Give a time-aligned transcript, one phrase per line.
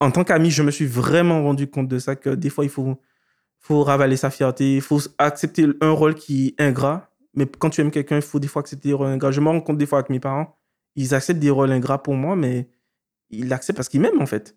[0.00, 2.70] en tant qu'ami, je me suis vraiment rendu compte de ça, que des fois, il
[2.70, 2.96] faut,
[3.68, 7.10] ravaler sa fierté, il faut accepter un rôle qui est ingrat.
[7.34, 9.30] Mais quand tu aimes quelqu'un, il faut des fois accepter des rôles ingrats.
[9.30, 10.56] Je me rends compte des fois avec mes parents,
[10.96, 12.68] ils acceptent des rôles ingrats pour moi, mais
[13.28, 14.56] ils l'acceptent parce qu'ils m'aiment, en fait.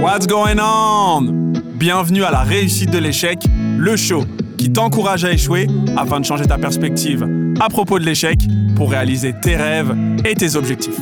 [0.00, 1.57] What's going on?
[1.78, 3.38] Bienvenue à la réussite de l'échec,
[3.78, 4.24] le show
[4.56, 7.24] qui t'encourage à échouer afin de changer ta perspective
[7.60, 8.40] à propos de l'échec
[8.74, 9.94] pour réaliser tes rêves
[10.24, 10.98] et tes objectifs.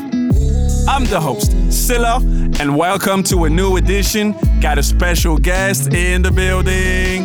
[0.86, 2.18] I'm the host, Silla,
[2.60, 4.34] and welcome to a new edition.
[4.60, 7.24] Got a special guest in the building.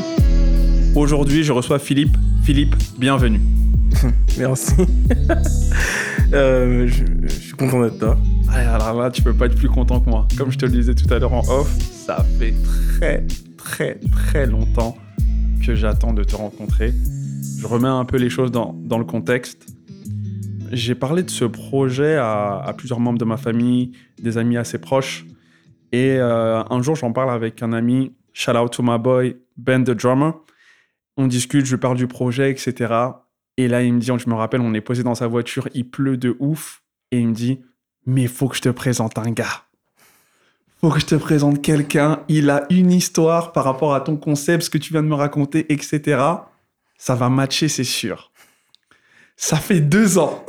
[0.95, 2.15] Aujourd'hui, je reçois Philippe.
[2.43, 3.41] Philippe, bienvenue.
[4.37, 4.75] Merci.
[6.33, 8.15] Euh, je, je suis content d'être là.
[8.49, 10.27] Ah, alors là, tu peux pas être plus content que moi.
[10.37, 11.69] Comme je te le disais tout à l'heure en off,
[12.05, 12.53] ça fait
[12.97, 13.25] très,
[13.63, 14.97] très, très longtemps
[15.65, 16.93] que j'attends de te rencontrer.
[17.59, 19.73] Je remets un peu les choses dans, dans le contexte.
[20.71, 25.25] J'ai parlé de ce projet à, plusieurs membres de ma famille, des amis assez proches.
[25.91, 29.83] Et euh, un jour, j'en parle avec un ami, shout out to my boy, Ben
[29.83, 30.33] the Drummer.
[31.17, 32.93] On discute, je parle du projet, etc.
[33.57, 35.89] Et là, il me dit, je me rappelle, on est posé dans sa voiture, il
[35.89, 36.83] pleut de ouf.
[37.11, 37.59] Et il me dit,
[38.05, 39.65] mais faut que je te présente un gars.
[40.81, 42.23] Faut que je te présente quelqu'un.
[42.27, 45.13] Il a une histoire par rapport à ton concept, ce que tu viens de me
[45.13, 46.23] raconter, etc.
[46.97, 48.31] Ça va matcher, c'est sûr.
[49.35, 50.43] Ça fait deux ans.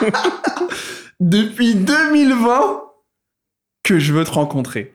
[1.20, 2.82] Depuis 2020
[3.82, 4.94] que je veux te rencontrer.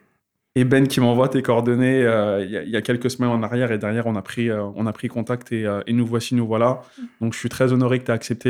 [0.55, 3.77] Et Ben qui m'envoie tes coordonnées euh, il y, a quelques semaines en arrière et
[3.77, 6.45] derrière on a pris, euh, on a pris contact et, euh, et, nous voici, nous
[6.45, 6.81] voilà.
[7.21, 8.49] Donc je suis très honoré que tu aies accepté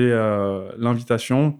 [0.77, 1.59] l'invitation.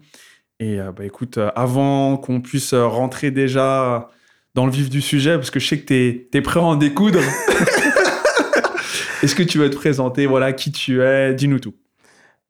[0.58, 4.08] Et bah, écoute, avant qu'on puisse rentrer déjà
[4.54, 6.76] dans le vif du sujet, parce que je sais que tu es, prêt à en
[6.76, 7.20] découdre,
[9.22, 11.34] est-ce que tu veux te présenter Voilà, qui tu es?
[11.34, 11.74] Dis-nous tout.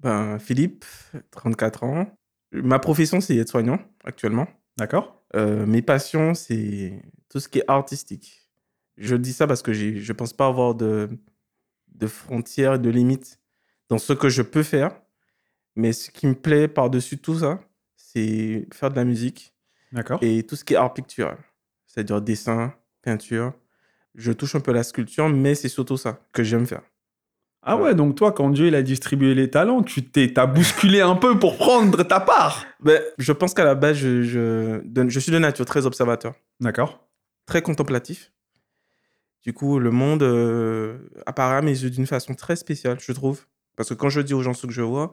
[0.00, 0.84] Ben, Philippe,
[1.31, 2.06] 34 ans.
[2.53, 4.49] Ma profession, c'est être soignant actuellement.
[4.77, 5.22] D'accord.
[5.37, 8.48] Euh, mes passions, c'est tout ce qui est artistique.
[8.97, 11.09] Je dis ça parce que je ne pense pas avoir de,
[11.94, 13.41] de frontières, de limites
[13.88, 14.91] dans ce que je peux faire.
[15.77, 17.60] Mais ce qui me plaît par-dessus tout ça,
[17.97, 19.54] c'est faire de la musique.
[19.93, 20.19] D'accord.
[20.22, 21.38] Et tout ce qui est art pictural,
[21.92, 22.72] c'est-à-dire dessin,
[23.03, 23.53] peinture.
[24.14, 26.82] Je touche un peu la sculpture, mais c'est surtout ça que j'aime faire.
[27.62, 31.00] Ah ouais, donc toi, quand Dieu il a distribué les talents, tu t'es, t'as bousculé
[31.00, 32.64] un peu pour prendre ta part.
[32.80, 36.34] Ben, je pense qu'à la base, je, je, de, je suis de nature très observateur.
[36.60, 37.06] D'accord.
[37.47, 38.32] Très contemplatif.
[39.42, 43.47] Du coup, le monde euh, apparaît à mes yeux d'une façon très spéciale, je trouve.
[43.76, 45.12] Parce que quand je dis aux gens ce que je vois,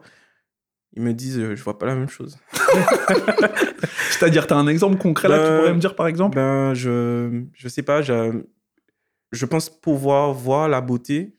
[0.92, 2.38] ils me disent euh, je vois pas la même chose.
[4.10, 6.36] C'est-à-dire, tu as un exemple concret là que tu pourrais me dire par exemple?
[6.36, 8.42] Ben, je, je sais pas, je,
[9.32, 11.36] je pense pouvoir voir la beauté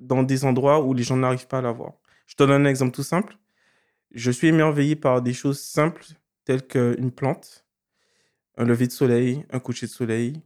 [0.00, 1.94] dans des endroits où les gens n'arrivent pas à la voir.
[2.26, 3.36] Je te donne un exemple tout simple.
[4.12, 6.04] Je suis émerveillé par des choses simples
[6.44, 7.66] telles qu'une plante,
[8.56, 10.40] un lever de soleil, un coucher de soleil,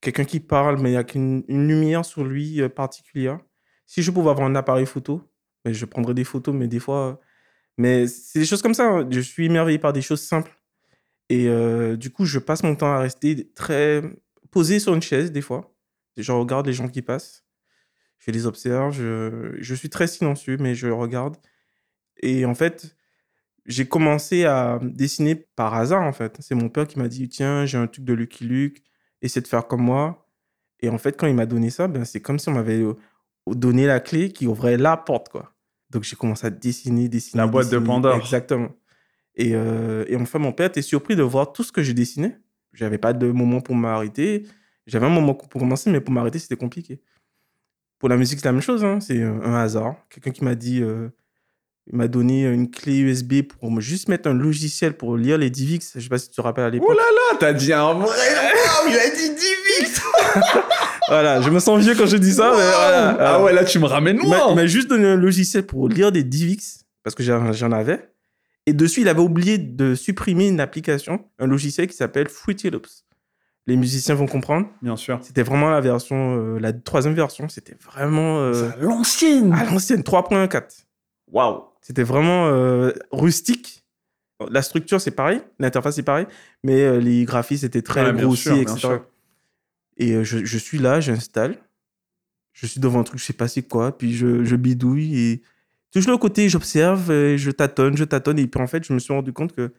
[0.00, 3.38] quelqu'un qui parle mais avec une, une lumière sur lui euh, particulière.
[3.86, 5.22] Si je pouvais avoir un appareil photo,
[5.64, 7.20] ben, je prendrais des photos, mais des fois...
[7.78, 8.84] Mais c'est des choses comme ça.
[8.88, 9.08] hein.
[9.10, 10.52] Je suis émerveillé par des choses simples.
[11.28, 14.02] Et euh, du coup, je passe mon temps à rester très
[14.50, 15.74] posé sur une chaise, des fois.
[16.16, 17.44] Je regarde les gens qui passent
[18.24, 21.36] je les observe, je, je, suis très silencieux, mais je regarde.
[22.22, 22.96] Et en fait,
[23.66, 26.36] j'ai commencé à dessiner par hasard, en fait.
[26.40, 28.82] C'est mon père qui m'a dit, tiens, j'ai un truc de Lucky Luke,
[29.22, 30.28] essaie de faire comme moi.
[30.80, 32.84] Et en fait, quand il m'a donné ça, ben, c'est comme si on m'avait
[33.48, 35.52] donné la clé qui ouvrait la porte, quoi.
[35.92, 37.42] Donc, j'ai commencé à dessiner, dessiner.
[37.42, 38.16] La boîte dessiner, de Pandore.
[38.16, 38.70] Exactement.
[39.36, 42.38] Et, euh, et enfin, mon père était surpris de voir tout ce que je dessinais.
[42.72, 44.46] J'avais pas de moment pour m'arrêter.
[44.86, 47.00] J'avais un moment pour commencer, mais pour m'arrêter, c'était compliqué.
[47.98, 48.84] Pour la musique, c'est la même chose.
[48.84, 49.00] Hein.
[49.00, 49.96] C'est un hasard.
[50.08, 51.08] Quelqu'un qui m'a dit, euh,
[51.90, 55.50] il m'a donné une clé USB pour me juste mettre un logiciel pour lire les
[55.50, 55.92] DivX.
[55.96, 56.88] Je sais pas si tu te rappelles à l'époque.
[56.90, 60.02] Oh là là, t'as dit un vrai wow, il a dit DivX
[61.08, 62.50] Voilà, je me sens vieux quand je dis ça.
[62.50, 62.56] Wow.
[62.56, 64.54] Mais voilà, ah ouais, là, tu me ramènes il loin.
[64.54, 68.08] m'a juste donné un logiciel pour lire des DivX, parce que j'en avais.
[68.66, 73.04] Et dessus, il avait oublié de supprimer une application, un logiciel qui s'appelle Fruity Loops
[73.66, 74.68] les musiciens vont comprendre.
[74.82, 75.18] Bien sûr.
[75.22, 77.48] C'était vraiment la version, euh, la troisième version.
[77.48, 78.40] C'était vraiment.
[78.40, 79.52] Euh, à l'ancienne.
[79.52, 80.84] À l'ancienne, 3.4.
[81.30, 81.64] Waouh.
[81.82, 83.84] C'était vraiment euh, rustique.
[84.50, 85.40] La structure, c'est pareil.
[85.58, 86.26] L'interface, c'est pareil.
[86.64, 88.88] Mais euh, les graphismes étaient très Ouais, grossis, sûr, bien etc.
[89.98, 91.58] Et euh, je, je suis là, j'installe.
[92.52, 93.96] Je suis devant un truc, je sais pas c'est quoi.
[93.96, 95.18] Puis je, je bidouille.
[95.18, 95.42] Et
[95.92, 98.38] toujours le côté, j'observe, je tâtonne, je tâtonne.
[98.38, 99.72] Et puis en fait, je me suis rendu compte que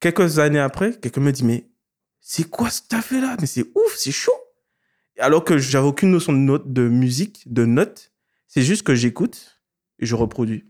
[0.00, 1.66] quelques années après, quelqu'un me dit Mais
[2.20, 3.36] c'est quoi ce que t'as fait là?
[3.40, 4.32] Mais c'est ouf, c'est chaud.
[5.18, 8.12] alors que j'avais aucune notion de note, de musique, de notes.
[8.46, 9.60] C'est juste que j'écoute
[9.98, 10.64] et je reproduis.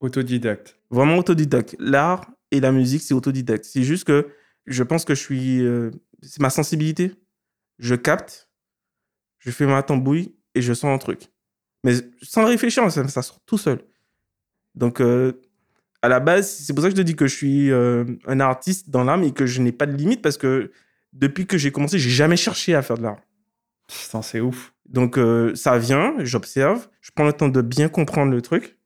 [0.00, 0.76] Autodidacte.
[0.90, 1.76] Vraiment autodidacte.
[1.78, 3.64] L'art et la musique, c'est autodidacte.
[3.64, 4.28] C'est juste que
[4.66, 5.60] je pense que je suis.
[5.62, 5.90] euh,
[6.22, 7.12] c'est ma sensibilité.
[7.78, 8.48] Je capte,
[9.38, 11.28] je fais ma tambouille et je sens un truc.
[11.84, 13.80] Mais sans réfléchir, ça, ça sort tout seul.
[14.74, 15.32] Donc, euh,
[16.02, 18.40] à la base, c'est pour ça que je te dis que je suis euh, un
[18.40, 20.70] artiste dans l'âme et que je n'ai pas de limite parce que
[21.12, 23.20] depuis que j'ai commencé, j'ai jamais cherché à faire de l'art.
[23.88, 24.74] Putain, c'est ouf.
[24.86, 25.18] Donc,
[25.54, 28.77] ça vient, j'observe, je prends le temps de bien comprendre le truc.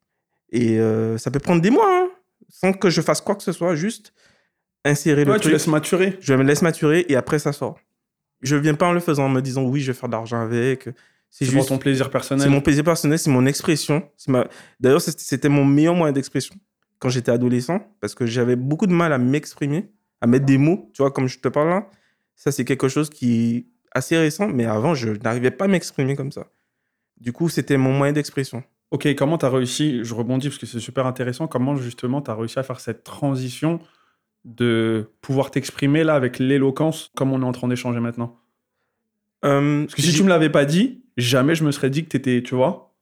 [0.52, 2.08] Et euh, ça peut prendre des mois, hein,
[2.48, 4.12] sans que je fasse quoi que ce soit, juste
[4.84, 5.52] insérer le Ouais, tu truc.
[5.54, 6.16] laisses maturer.
[6.20, 7.78] Je me laisse maturer et après, ça sort.
[8.42, 10.40] Je viens pas en le faisant en me disant oui, je vais faire de l'argent
[10.40, 10.84] avec.
[11.30, 11.68] C'est C'est pour juste.
[11.70, 12.50] ton plaisir C'est personnel.
[12.50, 14.06] mon plaisir personnel, c'est mon expression.
[14.18, 14.46] c'est Ma...
[14.80, 16.54] D'ailleurs, c'est- c'était mon meilleur moyen d'expression
[16.98, 19.90] quand j'étais adolescent, parce que j'avais beaucoup de mal à m'exprimer,
[20.20, 21.88] à mettre des mots, tu vois, comme je te parle là.
[22.36, 26.14] Ça, c'est quelque chose qui est assez récent, mais avant, je n'arrivais pas à m'exprimer
[26.16, 26.46] comme ça.
[27.18, 28.62] Du coup, c'était mon moyen d'expression.
[28.92, 32.30] Ok, comment tu as réussi, je rebondis parce que c'est super intéressant, comment justement tu
[32.30, 33.80] as réussi à faire cette transition
[34.44, 38.38] de pouvoir t'exprimer là avec l'éloquence comme on est en train d'échanger maintenant?
[39.46, 42.10] Euh, Parce que si tu me l'avais pas dit, jamais je me serais dit que
[42.10, 42.94] tu étais, tu vois?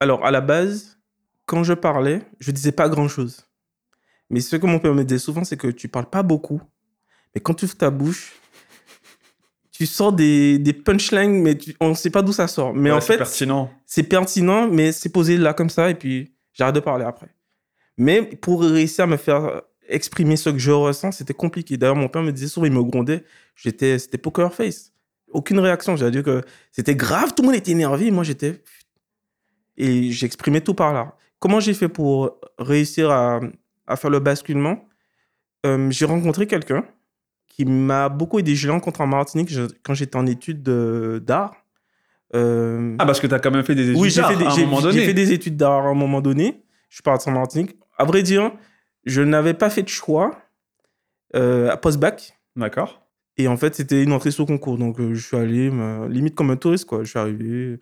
[0.00, 0.98] Alors, à la base,
[1.46, 3.46] quand je parlais, je disais pas grand-chose.
[4.28, 6.60] Mais ce que mon père me disait souvent, c'est que tu parles pas beaucoup.
[7.32, 8.40] Mais quand tu ouvres ta bouche,
[9.82, 12.72] tu sors des, des punchlines, mais tu- on ne sait pas d'où ça sort.
[12.72, 13.68] Mais Ouais, en c'est fait, pertinent.
[13.84, 17.28] c'est pertinent, mais c'est posé là comme ça, et puis j'arrête de parler après.
[17.98, 21.76] Mais pour réussir à me faire exprimer ce que je ressens, c'était compliqué.
[21.76, 23.24] D'ailleurs, mon père me disait souvent, il me grondait,
[23.56, 24.92] j'étais, c'était poker face.
[25.32, 25.96] Aucune réaction.
[25.96, 28.62] J'allais dire que c'était grave, tout le monde était énervé, moi j'étais.
[29.76, 31.16] Et j'exprimais tout par là.
[31.38, 33.40] Comment j'ai fait pour réussir à,
[33.86, 34.84] à faire le basculement?
[35.66, 36.84] Euh, J'ai rencontré quelqu'un
[37.52, 38.56] qui m'a beaucoup aidé.
[38.56, 41.54] Je l'ai rencontré en Martinique je- quand j'étais en études de- d'art.
[42.34, 44.38] Euh, Ah, parce que tu as quand même fait des études oui, j'ai d'art fait,
[44.38, 45.04] des- à un j'ai- moment j'ai donné.
[45.04, 46.62] fait des études d'art à un moment donné.
[46.88, 47.76] Je suis parti en Martinique.
[47.98, 48.50] À vrai dire,
[49.04, 50.30] je n'avais pas fait de choix
[51.34, 52.38] euh, à post-bac.
[52.56, 53.02] D'accord.
[53.38, 54.76] Et en fait, c'était une entrée sous concours.
[54.76, 55.70] Donc, euh, je suis allé
[56.08, 57.02] limite comme un touriste, quoi.
[57.04, 57.78] Je suis arrivé.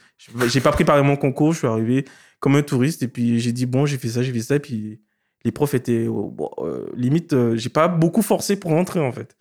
[0.46, 1.52] J'ai pas préparé mon concours.
[1.52, 2.05] Je suis arrivé
[2.38, 3.02] comme un touriste.
[3.02, 4.56] Et puis, j'ai dit, bon, j'ai fait ça, j'ai fait ça.
[4.56, 5.00] Et puis,
[5.44, 6.06] les profs étaient.
[6.08, 9.37] oh, bon, euh, limite, j'ai pas beaucoup forcé pour rentrer, en fait.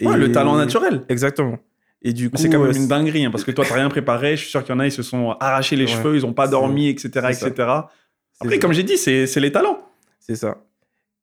[0.00, 1.04] Ouais, Et- le talent naturel.
[1.08, 1.58] Exactement.
[2.02, 2.36] Et du coup.
[2.36, 4.36] C'est quand même une dinguerie, hein, parce que toi, t'as rien préparé.
[4.36, 5.90] Je suis sûr qu'il y en a, ils se sont arrachés les Ouais.
[5.90, 7.48] cheveux, ils ont pas dormi, etc., ça.
[7.48, 7.68] etc.
[8.40, 8.58] Après, ça.
[8.60, 9.80] comme j'ai dit, c'est les talents.
[10.20, 10.58] C'est ça.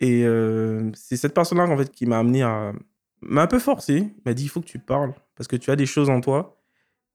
[0.02, 2.74] Et euh, c'est cette personne-là en fait qui m'a amené à
[3.22, 4.10] m'a un peu forcé.
[4.26, 6.58] M'a dit il faut que tu parles parce que tu as des choses en toi.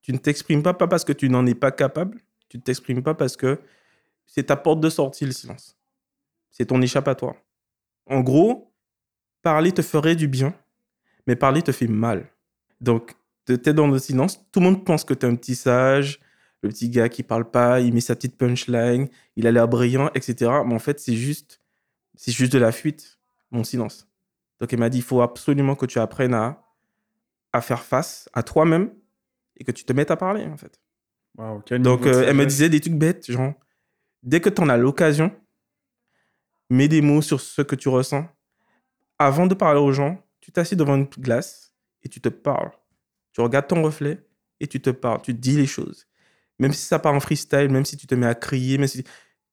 [0.01, 2.19] Tu ne t'exprimes pas pas parce que tu n'en es pas capable.
[2.49, 3.59] Tu ne t'exprimes pas parce que
[4.27, 5.77] c'est ta porte de sortie le silence.
[6.51, 7.35] C'est ton échappatoire.
[8.07, 8.73] En gros,
[9.43, 10.55] parler te ferait du bien,
[11.31, 12.27] mais parler te fait mal.
[12.81, 13.15] Donc
[13.47, 14.45] tu es dans le silence.
[14.51, 16.19] Tout le monde pense que tu es un petit sage,
[16.61, 20.11] le petit gars qui parle pas, il met sa petite punchline, il a l'air brillant,
[20.17, 20.51] etc.
[20.67, 21.61] Mais en fait, c'est juste
[22.17, 23.21] c'est juste de la fuite,
[23.53, 24.09] mon silence.
[24.59, 26.65] Donc, elle m'a dit, il faut absolument que tu apprennes à,
[27.53, 28.91] à faire face à toi-même
[29.57, 30.81] et que tu te mettes à parler, en fait.
[31.79, 33.55] Donc, euh, elle me disait des trucs bêtes, genre,
[34.25, 35.33] dès que tu en as l'occasion,
[36.69, 38.27] mets des mots sur ce que tu ressens.
[39.19, 42.73] Avant de parler aux gens, tu t'assieds devant une glace et tu te parles.
[43.33, 44.25] Tu regardes ton reflet
[44.61, 45.23] et tu te parles.
[45.23, 46.07] Tu dis les choses.
[46.59, 49.05] Même si ça part en freestyle, même si tu te mets à crier, même si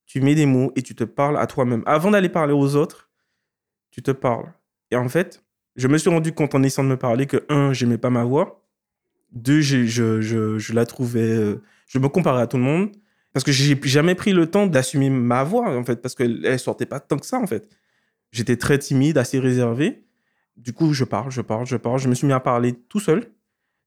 [0.05, 1.83] tu mets des mots et tu te parles à toi-même.
[1.85, 3.09] Avant d'aller parler aux autres,
[3.91, 4.51] tu te parles.
[4.91, 5.43] Et en fait,
[5.75, 8.23] je me suis rendu compte en essayant de me parler que, un, j'aimais pas ma
[8.23, 8.65] voix.
[9.31, 11.21] Deux, je, la trouvais.
[11.21, 12.95] euh, je me comparais à tout le monde.
[13.33, 16.59] Parce que j'ai jamais pris le temps d'assumer ma voix, en fait, parce qu'elle elle
[16.59, 17.69] sortait pas tant que ça, en fait.
[18.31, 20.06] J'étais très timide, assez réservé.
[20.57, 21.99] Du coup, je parle, je parle, je parle.
[21.99, 23.25] Je me suis mis à parler tout seul.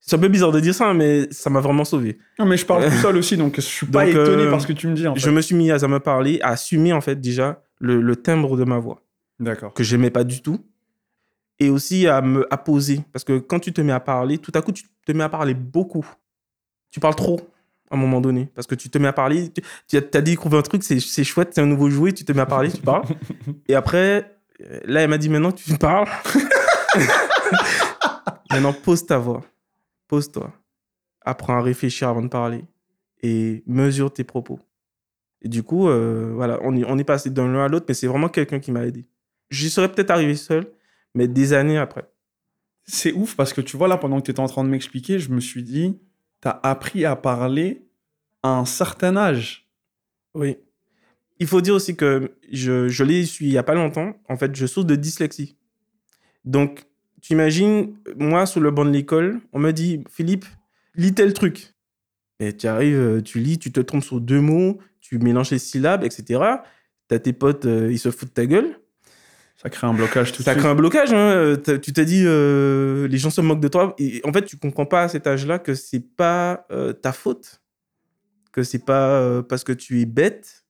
[0.00, 2.18] C'est un peu bizarre de dire ça, mais ça m'a vraiment sauvé.
[2.38, 4.60] Non, mais je parle tout seul aussi, donc je suis pas Donc, étonné euh, par
[4.60, 5.06] ce que tu me dis.
[5.06, 5.20] En fait.
[5.20, 8.56] Je me suis mis à me parler, à assumer, en fait, déjà, le, le timbre
[8.56, 9.02] de ma voix,
[9.40, 9.74] D'accord.
[9.74, 10.58] que j'aimais pas du tout.
[11.58, 13.02] Et aussi à me à poser.
[13.12, 15.28] Parce que quand tu te mets à parler, tout à coup, tu te mets à
[15.28, 16.06] parler beaucoup.
[16.90, 17.38] Tu parles trop
[17.90, 18.48] à un moment donné.
[18.54, 21.00] Parce que tu te mets à parler, tu, tu as, t'as découvert un truc, c'est
[21.00, 23.04] c'est chouette, c'est un nouveau jouet, tu te mets à parler, tu parles.
[23.68, 26.08] Et après, euh, là, elle m'a dit maintenant, tu parles.
[28.50, 29.42] maintenant, pose ta voix.
[30.08, 30.52] Pose-toi.
[31.22, 32.64] Apprends à réfléchir avant de parler.
[33.22, 34.58] Et mesure tes propos.
[35.42, 37.94] Et du coup, euh, voilà, on, y- on est passé d'un l'un à l'autre, mais
[37.94, 39.06] c'est vraiment quelqu'un qui m'a aidé.
[39.50, 40.70] J'y serais peut-être arrivé seul,
[41.14, 42.10] mais des années après.
[42.84, 45.18] C'est ouf parce que tu vois, là, pendant que tu étais en train de m'expliquer,
[45.18, 45.98] je me suis dit,
[46.42, 47.86] tu as appris à parler
[48.42, 49.68] à un certain âge.
[50.34, 50.56] Oui.
[51.38, 54.14] Il faut dire aussi que je, je l'ai su il n'y a pas longtemps.
[54.28, 55.56] En fait, je souffre de dyslexie.
[56.44, 56.84] Donc,
[57.22, 60.46] tu imagines, moi, sous le banc de l'école, on me dit, Philippe,
[60.94, 61.74] lis tel truc.
[62.38, 65.58] Et tu arrives, euh, tu lis, tu te trompes sur deux mots, tu mélanges les
[65.58, 66.42] syllabes, etc.
[67.08, 68.78] T'as tes potes, euh, ils se foutent de ta gueule.
[69.56, 71.12] Ça crée un blocage tout Ça crée un blocage.
[71.12, 71.16] hein.
[71.32, 73.94] Euh, Tu t'es dit, euh, les gens se moquent de toi.
[73.98, 77.60] Et en fait, tu comprends pas à cet âge-là que c'est pas euh, ta faute.
[78.52, 80.64] Que c'est pas euh, parce que tu es bête.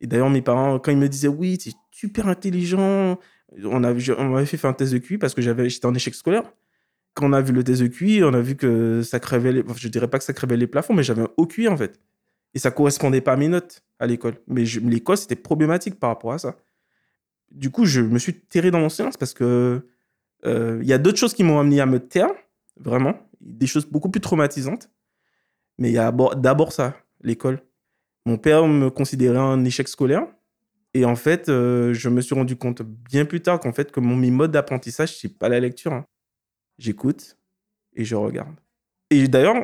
[0.00, 3.18] Et d'ailleurs, mes parents, quand ils me disaient, oui, tu es super intelligent,
[3.64, 6.14] on, on m'avait fait faire un test de QI parce que j'avais- j'étais en échec
[6.14, 6.44] scolaire.
[7.14, 9.64] Quand on a vu le test de QI, on a vu que ça crevait les...
[9.76, 12.00] Je dirais pas que ça crevait les plafonds, mais j'avais un haut QI en fait.
[12.54, 14.34] Et ça correspondait pas à mes notes à l'école.
[14.46, 16.56] Mais l'école, c'était problématique par rapport à ça.
[17.50, 19.84] Du coup, je me suis terré dans mon silence parce que
[20.46, 22.30] euh, il y a d'autres choses qui m'ont amené à me taire,
[22.78, 23.14] vraiment.
[23.40, 24.88] Des choses beaucoup plus traumatisantes.
[25.78, 27.60] Mais il y a d'abord ça, l'école.
[28.26, 30.26] Mon père me considérait un échec scolaire.
[30.94, 34.00] Et en fait, euh, je me suis rendu compte bien plus tard qu'en fait, que
[34.00, 35.92] mon mes modes d'apprentissage, c'est pas la lecture.
[35.92, 36.06] hein.
[36.78, 37.36] J'écoute
[37.94, 38.54] et je regarde.
[39.10, 39.56] Et d'ailleurs,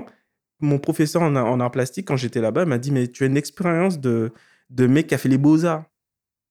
[0.61, 3.37] mon professeur en, en art plastique, quand j'étais là-bas, m'a dit Mais tu as une
[3.37, 4.33] expérience de,
[4.71, 5.85] de mec qui a fait les beaux-arts.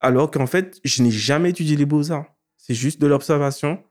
[0.01, 2.25] Alors qu'en fait, je n'ai jamais étudié les beaux-arts.
[2.57, 3.83] C'est juste de l'observation.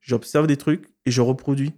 [0.00, 1.74] J'observe des trucs et je reproduis.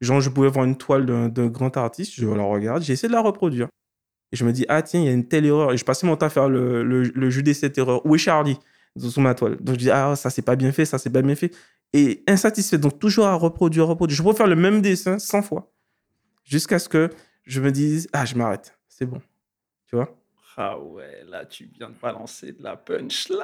[0.00, 3.20] Genre, je pouvais voir une toile d'un grand artiste, je la regarde, j'essaie de la
[3.20, 3.68] reproduire.
[4.32, 5.72] Et je me dis, ah tiens, il y a une telle erreur.
[5.72, 8.04] Et je passais mon temps à faire le, le, le jeu de cette erreur.
[8.06, 8.58] Où est Charlie?
[8.98, 9.56] Sous ma toile.
[9.60, 11.54] Donc je dis, ah, ça c'est pas bien fait, ça c'est pas bien fait.
[11.92, 12.78] Et insatisfait.
[12.78, 14.16] Donc toujours à reproduire, reproduire.
[14.16, 15.72] Je peux faire le même dessin 100 fois.
[16.44, 17.08] Jusqu'à ce que
[17.44, 18.76] je me dise, ah, je m'arrête.
[18.88, 19.20] C'est bon.
[19.86, 20.16] Tu vois?
[20.56, 23.38] Ah ouais, là, tu viens de balancer de la punchline.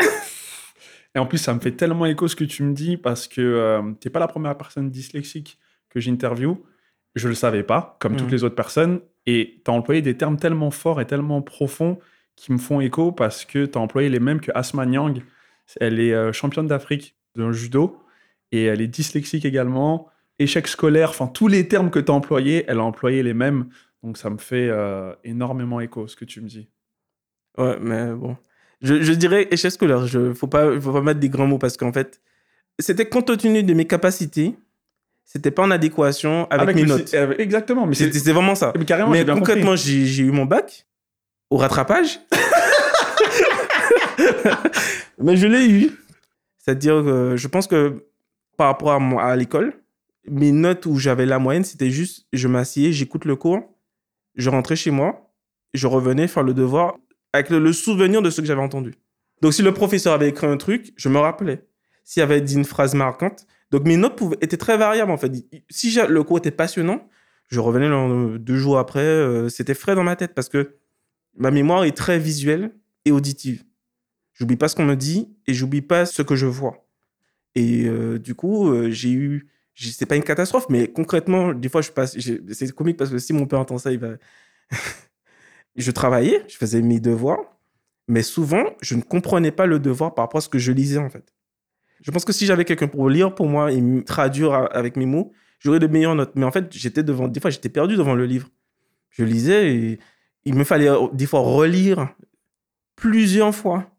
[1.14, 3.40] Et en plus, ça me fait tellement écho ce que tu me dis parce que
[3.40, 6.56] euh, t'es pas la première personne dyslexique que j'interviewe.
[7.14, 8.32] Je le savais pas, comme toutes Mhm.
[8.32, 9.00] les autres personnes.
[9.30, 11.98] Et tu as employé des termes tellement forts et tellement profonds
[12.34, 15.22] qui me font écho parce que tu as employé les mêmes que Asma Nyang.
[15.80, 17.98] Elle est euh, championne d'Afrique de judo
[18.52, 20.08] et elle est dyslexique également.
[20.38, 23.68] Échec scolaire, enfin tous les termes que tu as employés, elle a employé les mêmes.
[24.02, 26.70] Donc ça me fait euh, énormément écho ce que tu me dis.
[27.58, 28.34] Ouais, mais bon.
[28.80, 30.06] Je, dirais échec scolaire.
[30.06, 32.22] Je faut pas, pas mettre des grands mots parce qu'en fait,
[32.78, 34.54] c'était compte tenu de mes capacités.
[35.30, 37.12] C'était pas en adéquation avec, mes notes.
[37.38, 38.72] Exactement, mais C'était vraiment ça.
[38.78, 40.86] mais carrément, Mais concrètement, j'ai j'ai eu mon bac
[41.50, 42.20] au rattrapage.
[45.20, 45.90] Mais je l'ai eu.
[46.58, 48.06] C'est-à-dire que je pense que
[48.56, 49.74] par rapport à, moi, à l'école,
[50.28, 53.60] mes notes où j'avais la moyenne, c'était juste je m'assieds, j'écoute le cours,
[54.36, 55.30] je rentrais chez moi,
[55.74, 56.96] je revenais faire le devoir
[57.32, 58.94] avec le, le souvenir de ce que j'avais entendu.
[59.42, 61.66] Donc si le professeur avait écrit un truc, je me rappelais.
[62.04, 63.46] S'il avait dit une phrase marquante.
[63.70, 65.32] Donc mes notes étaient très variables en fait.
[65.70, 67.08] Si le cours était passionnant,
[67.48, 67.88] je revenais
[68.38, 70.76] deux jours après, euh, c'était frais dans ma tête parce que
[71.36, 72.72] ma mémoire est très visuelle
[73.04, 73.64] et auditive.
[74.34, 76.86] J'oublie pas ce qu'on me dit et j'oublie pas ce que je vois.
[77.54, 81.80] Et euh, du coup, euh, j'ai eu, c'est pas une catastrophe, mais concrètement, des fois,
[81.82, 84.10] je passe, c'est comique parce que si mon père entend ça, il va.
[85.76, 87.40] je travaillais, je faisais mes devoirs,
[88.06, 90.98] mais souvent, je ne comprenais pas le devoir par rapport à ce que je lisais
[90.98, 91.32] en fait.
[92.02, 95.32] Je pense que si j'avais quelqu'un pour lire pour moi et traduire avec mes mots,
[95.58, 96.32] j'aurais de meilleures notes.
[96.36, 98.48] Mais en fait, j'étais devant, des fois, j'étais perdu devant le livre.
[99.10, 99.98] Je lisais et
[100.44, 102.14] il me fallait euh, des fois relire
[102.96, 103.90] plusieurs fois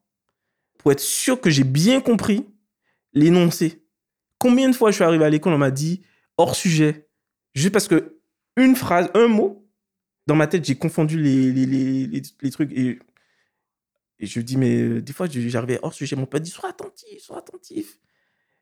[0.78, 2.46] pour être sûr que j'ai bien compris
[3.14, 3.84] l'énoncé.
[4.38, 6.02] Combien de fois je suis arrivé à l'école, on m'a dit
[6.38, 7.08] hors sujet,
[7.54, 8.18] juste parce que
[8.56, 9.66] une phrase, un mot,
[10.28, 13.00] dans ma tête, j'ai confondu les, les, les, les- les trucs et,
[14.20, 16.16] et je dis, mais euh, des fois, j'arrivais hors sujet.
[16.16, 18.00] Mon père dit, sois attentif, sois attentif.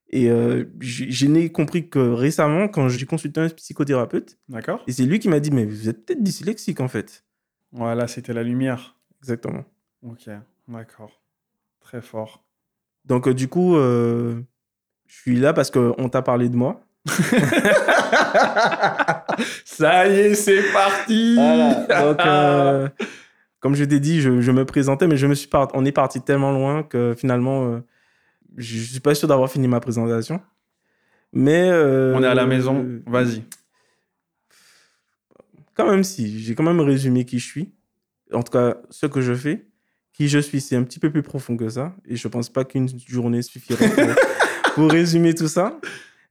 [0.10, 4.94] Et euh, j'ai je n'ai compris que récemment, quand j'ai consulté un psychothérapeute, D'accord et
[4.94, 7.26] c'est lui qui m'a dit, mais vous êtes peut-être dyslexique en fait.
[7.72, 8.96] Voilà, c'était la lumière.
[9.22, 9.66] Exactement.
[10.04, 10.30] Ok,
[10.68, 11.22] d'accord.
[11.82, 12.46] Très fort.
[13.06, 14.42] Donc, euh, du coup, euh,
[15.08, 16.82] je suis là parce qu'on t'a parlé de moi.
[19.66, 22.90] Ça y est, c'est parti Donc, euh,
[23.60, 25.70] comme je t'ai dit, je, je me présentais, mais je me suis part...
[25.74, 27.80] on est parti tellement loin que finalement, euh,
[28.58, 30.42] je suis pas sûr d'avoir fini ma présentation.
[31.34, 31.70] Mais.
[31.70, 33.44] euh, On est à la maison, vas-y.
[35.76, 36.40] Quand même, si.
[36.40, 37.72] J'ai quand même résumé qui je suis.
[38.34, 39.66] En tout cas, ce que je fais.
[40.14, 41.96] Qui je suis, c'est un petit peu plus profond que ça.
[42.08, 44.04] Et je pense pas qu'une journée suffirait pour,
[44.76, 45.80] pour résumer tout ça.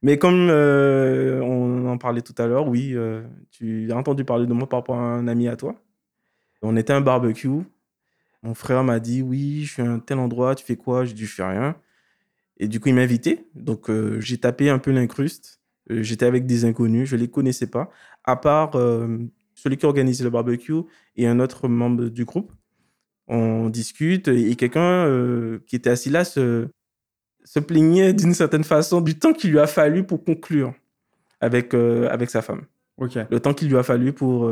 [0.01, 4.45] Mais comme euh, on en parlait tout à l'heure, oui, euh, tu as entendu parler
[4.45, 5.75] de moi par rapport à un ami à toi.
[6.61, 7.49] On était à un barbecue.
[8.43, 11.05] Mon frère m'a dit Oui, je suis à un tel endroit, tu fais quoi?
[11.05, 11.75] J'ai dit Je fais rien.
[12.59, 13.45] Et du coup, il m'a invité.
[13.55, 15.61] Donc, euh, j'ai tapé un peu l'incruste.
[15.91, 17.89] Euh, J'étais avec des inconnus, je ne les connaissais pas,
[18.23, 19.17] à part euh,
[19.55, 20.81] celui qui organisait le barbecue
[21.15, 22.51] et un autre membre du groupe.
[23.27, 25.05] On discute et quelqu'un
[25.67, 26.69] qui était assis là se,
[27.43, 30.73] se plaignait d'une certaine façon du temps qu'il lui a fallu pour conclure
[31.41, 32.61] avec, avec sa femme.
[32.97, 34.49] Le temps qu'il lui a fallu pour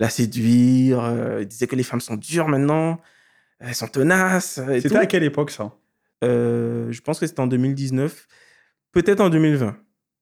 [0.00, 1.00] la séduire.
[1.04, 3.00] euh, il disait que les femmes sont dures maintenant.
[3.60, 4.58] Elles sont tenaces.
[4.58, 5.72] et C'était à quelle époque ça?
[6.24, 8.26] Euh, je pense que c'était en 2019.
[8.92, 9.76] Peut-être en 2020.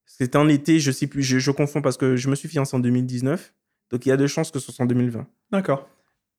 [0.07, 1.23] C'était en été, je sais plus.
[1.23, 3.55] Je, je confonds parce que je me suis fiancé en 2019.
[3.91, 5.27] Donc il y a de chances que ce soit en 2020.
[5.51, 5.89] D'accord.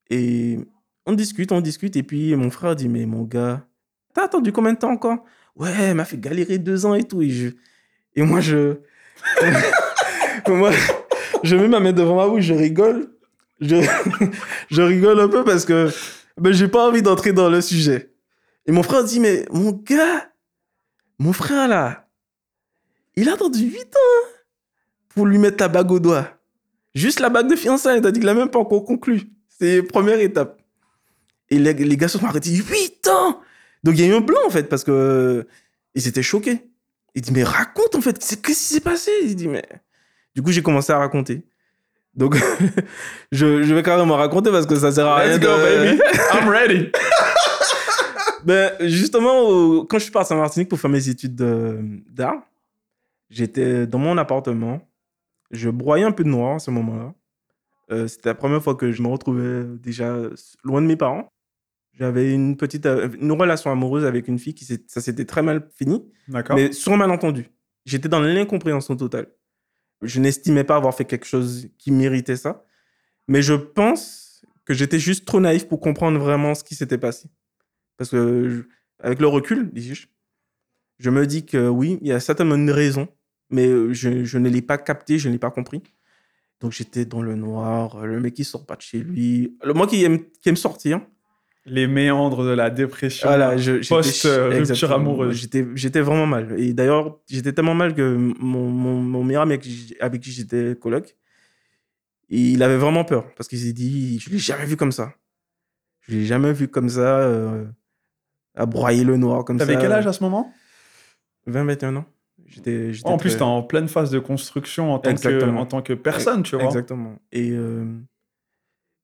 [0.09, 0.59] Et
[1.05, 1.95] on discute, on discute.
[1.95, 3.65] Et puis mon frère dit Mais mon gars,
[4.13, 5.23] t'as attendu combien de temps encore?
[5.55, 7.21] Ouais, elle m'a fait galérer deux ans et tout.
[7.21, 7.49] Et, je...
[8.15, 8.77] et moi, je.
[10.47, 10.71] moi,
[11.43, 13.09] je mets ma main devant ma bouche, je rigole.
[13.61, 15.89] Je, rigole un peu parce que
[16.37, 18.11] ben, j'ai pas envie d'entrer dans le sujet.
[18.65, 20.31] Et mon frère dit Mais mon gars,
[21.19, 22.09] mon frère là,
[23.15, 24.27] il a attendu 8 ans hein,
[25.09, 26.27] pour lui mettre la bague au doigt.
[26.95, 29.29] Juste la bague de fiançailles, t'as dit qu'il a même pas encore conclu.
[29.47, 30.59] C'est première étape.
[31.49, 32.49] Et les, les gars se sont arrêtés.
[32.49, 33.41] 8 ans
[33.83, 35.43] Donc il y a eu un blanc en fait, parce que euh,
[35.93, 36.67] ils étaient choqués.
[37.13, 39.11] Il dit, mais raconte en fait, qu'est-ce qui s'est passé?
[39.23, 39.63] Il dit, mais.
[40.33, 41.43] Du coup, j'ai commencé à raconter.
[42.15, 42.35] Donc,
[43.31, 46.01] je, je vais carrément raconter parce que ça sert à rien Let's go, de- baby.
[46.33, 46.91] I'm ready.
[48.43, 52.41] Ben, justement, quand je suis parti en Martinique pour faire mes études de- d'art,
[53.29, 54.81] j'étais dans mon appartement.
[55.51, 57.13] Je broyais un peu de noir à ce moment-là.
[57.91, 60.15] Euh, C'était la première fois que je me retrouvais déjà
[60.63, 61.29] loin de mes parents.
[61.99, 65.67] J'avais une petite euh, une relation amoureuse avec une fille qui ça s'était très mal
[65.77, 66.55] fini, D'accord.
[66.55, 67.49] mais sur un malentendu.
[67.85, 69.27] J'étais dans l'incompréhension totale.
[70.01, 72.65] Je n'estimais pas avoir fait quelque chose qui méritait ça,
[73.27, 77.29] mais je pense que j'étais juste trop naïf pour comprendre vraiment ce qui s'était passé.
[77.97, 78.67] Parce que,
[78.99, 80.07] avec le recul, dis-je,
[80.99, 83.07] je me dis que oui, il y a certainement une raison,
[83.49, 85.81] mais euh, je, ne l'ai pas capté, je ne l'ai pas compris.
[86.59, 90.05] Donc j'étais dans le noir, le mec qui sort pas de chez lui, moi qui
[90.41, 91.01] qui aime sortir.
[91.65, 93.27] Les méandres de la dépression.
[93.27, 94.95] Voilà, Post-rupture exactement.
[94.95, 95.47] amoureuse.
[95.75, 96.59] J'étais, vraiment mal.
[96.59, 100.31] Et d'ailleurs, j'étais tellement mal que mon, mon, mon meilleur ami avec, qui- avec qui
[100.31, 101.15] j'étais coloc,
[102.29, 105.13] il avait vraiment peur parce qu'il s'est dit, je l'ai jamais vu comme ça.
[106.01, 107.65] Je l'ai jamais vu comme ça, euh,
[108.55, 109.65] à broyer le noir comme ça.
[109.67, 110.51] T'avais quel âge à ce moment?
[111.45, 112.05] 20, 21 ans.
[112.47, 115.81] J'étais, En plus, très- t'es en pleine phase de construction en tant, que, en tant
[115.81, 116.65] que personne, tu vois.
[116.65, 117.19] Exactement.
[117.31, 117.85] Et euh,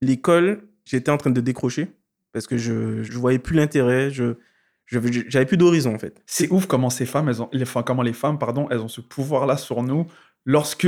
[0.02, 1.88] l'école, j'étais en train de décrocher
[2.38, 4.34] parce que je je voyais plus l'intérêt, je
[4.86, 6.22] j'avais plus d'horizon en fait.
[6.26, 8.88] C'est ouf comment ces femmes, elles ont, les, enfin, comment les femmes, pardon, elles ont
[8.88, 10.06] ce pouvoir-là sur nous.
[10.46, 10.86] Lorsque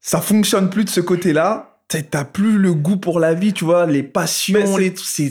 [0.00, 3.86] ça fonctionne plus de ce côté-là, t'as- plus le goût pour la vie, tu vois,
[3.86, 5.30] les passions, les c'est.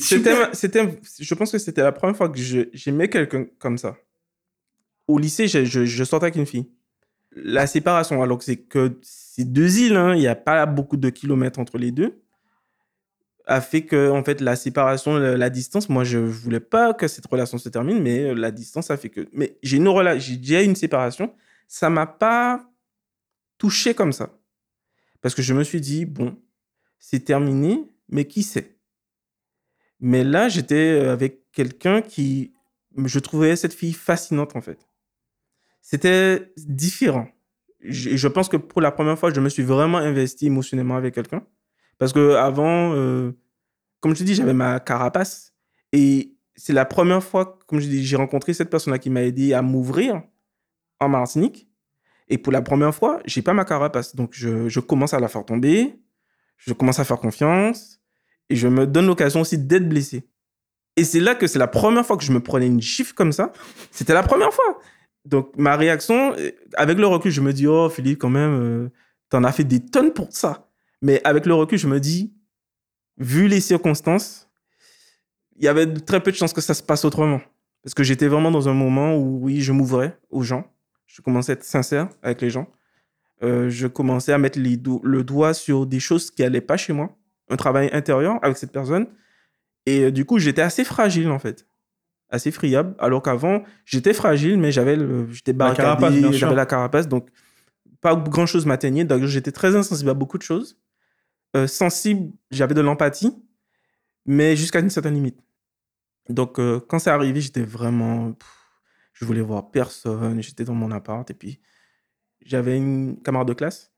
[0.53, 2.39] C'était, je pense que c'était la première fois que
[2.73, 3.97] j'aimais quelqu'un comme ça.
[5.07, 6.69] Au lycée, je, je, je sortais avec une fille.
[7.35, 10.95] La séparation, alors que c'est que c'est deux îles, hein, il n'y a pas beaucoup
[10.97, 12.21] de kilomètres entre les deux,
[13.45, 17.25] a fait que en fait la séparation, la, distance, moi je voulais pas que cette
[17.25, 19.27] relation se termine, mais euh, la distance a fait que.
[19.33, 21.33] Mais j'ai une j'ai déjà une séparation,
[21.67, 22.65] ça m'a pas
[23.57, 24.37] touché comme ça,
[25.21, 26.37] parce que je me suis dit bon,
[26.99, 28.77] c'est terminé, mais qui sait?
[29.99, 32.53] Mais là, j'étais euh, avec quelqu'un qui.
[32.97, 34.87] Je trouvais cette fille fascinante, en fait.
[35.81, 37.27] C'était différent.
[37.79, 41.15] Je, je pense que pour la première fois, je me suis vraiment investi émotionnellement avec
[41.15, 41.45] quelqu'un.
[41.97, 43.31] Parce que avant, euh,
[43.99, 45.53] comme je te dis, j'avais ma carapace.
[45.91, 49.53] Et c'est la première fois, comme je dis, j'ai rencontré cette personne-là qui m'a aidé
[49.53, 50.21] à m'ouvrir
[50.99, 51.67] en Martinique.
[52.29, 54.15] Et pour la première fois, j'ai pas ma carapace.
[54.15, 55.95] Donc, je, commence à la faire tomber.
[56.57, 57.99] Je commence à faire confiance
[58.49, 60.27] et je me donne l'occasion aussi d'être blessé.
[60.95, 63.31] Et c'est là que c'est la première fois que je me prenais une gifle comme
[63.31, 63.51] ça.
[63.91, 64.79] C'était la première fois.
[65.25, 68.89] Donc ma réaction, euh, avec le recul, je me dis, oh Philippe, quand même, euh,
[69.29, 70.62] t'en as fait des tonnes pour ça.
[71.03, 72.33] Mais avec le recul, je me dis,
[73.17, 74.49] vu les circonstances,
[75.57, 77.41] il y avait très peu de chances que ça se passe autrement.
[77.83, 80.65] Parce que j'étais vraiment dans un moment où, oui, je m'ouvrais aux gens.
[81.05, 82.67] Je commençais à être sincère avec les gens.
[83.43, 86.77] Euh, je commençais à mettre les do- le doigt sur des choses qui allaient pas
[86.77, 87.15] chez moi
[87.49, 89.07] un travail intérieur avec cette personne.
[89.85, 91.67] Et euh, du coup, j'étais assez fragile, en fait.
[92.29, 92.95] Assez friable.
[92.97, 94.97] Alors qu'avant, j'étais fragile, mais j'avais
[95.31, 95.87] j'étais barricadé,
[96.37, 97.09] j'avais la carapace.
[97.09, 97.27] Donc,
[97.99, 99.03] pas grand chose m'atteignait.
[99.03, 100.77] Donc, j'étais très insensible à beaucoup de choses.
[101.55, 103.31] Euh, sensible, j'avais de l'empathie,
[104.25, 105.39] mais jusqu'à une certaine limite.
[106.29, 108.35] Donc, euh, quand c'est arrivé, j'étais vraiment.
[109.13, 110.41] je voulais voir personne.
[110.41, 111.29] J'étais dans mon appart.
[111.31, 111.59] Et puis,
[112.45, 113.93] j'avais une camarade de classe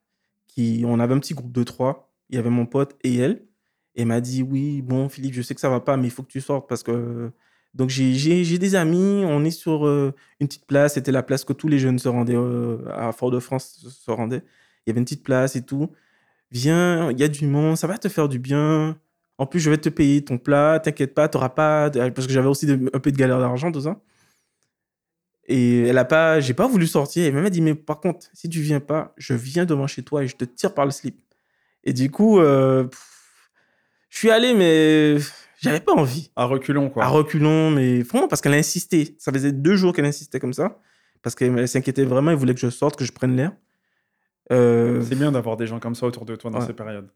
[0.48, 0.84] qui.
[0.88, 2.14] On avait un petit groupe de trois.
[2.30, 3.46] Il y avait mon pote et elle.
[3.96, 6.12] Et elle m'a dit Oui, bon, Philippe, je sais que ça va pas, mais il
[6.12, 7.32] faut que tu sortes parce que.
[7.76, 9.24] Donc, j'ai- des amis.
[9.26, 10.96] On est sur euh, une petite place.
[10.96, 12.38] C'était la place que tous les jeunes se rendaient
[12.92, 14.44] à Fort-de-France, se rendaient.
[14.86, 15.92] Il y avait une petite place et tout.
[16.56, 18.98] Viens, il y a du monde, ça va te faire du bien.
[19.38, 21.90] En plus, je vais te payer ton plat, t'inquiète pas, t'auras pas.
[21.90, 24.00] de- Parce que j'avais aussi de- un peu de galère d'argent, tout ça.
[25.48, 27.24] Et elle a pas, j'ai pas voulu sortir.
[27.24, 30.02] Et elle m'a dit, mais par contre, si tu viens pas, je viens devant chez
[30.02, 31.18] toi et je te tire par le slip.
[31.84, 32.88] Et du coup, euh,
[34.10, 35.18] je suis allé, mais
[35.62, 36.32] j'avais pas envie.
[36.38, 37.04] À reculons, quoi.
[37.04, 39.16] À reculons, mais vraiment parce qu'elle a insisté.
[39.20, 40.80] Ça faisait deux jours qu'elle insistait comme ça.
[41.22, 43.52] Parce qu'elle s'inquiétait vraiment, elle voulait que je sorte, que je prenne l'air.
[44.52, 47.10] Euh, C'est bien d'avoir des gens comme ça autour de toi dans ces périodes.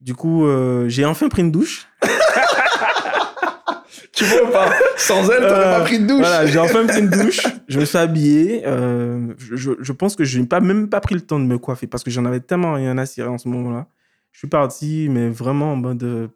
[0.00, 1.86] Du coup, euh, j'ai enfin pris une douche.
[4.12, 4.72] tu vois pas?
[4.96, 6.18] Sans elle, t'aurais pas pris de douche.
[6.18, 7.46] Voilà, j'ai enfin pris une douche.
[7.68, 8.62] Je me suis habillé.
[8.66, 11.58] Euh, je, je, pense que je n'ai pas, même pas pris le temps de me
[11.58, 13.86] coiffer parce que j'en avais tellement rien à cirer en ce moment-là.
[14.32, 16.30] Je suis parti, mais vraiment en mode.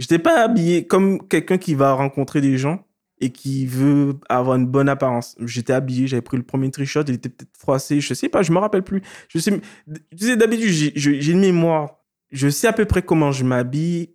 [0.00, 2.84] J'étais pas habillé comme quelqu'un qui va rencontrer des gens
[3.24, 5.34] et qui veut avoir une bonne apparence.
[5.40, 8.52] J'étais habillé, j'avais pris le premier trichot, il était peut-être froissé, je sais pas, je
[8.52, 9.00] me rappelle plus.
[9.28, 9.50] Je sais,
[10.14, 12.00] tu sais, d'habitude, j'ai une mémoire.
[12.30, 14.10] Je sais à peu près comment je m'habille,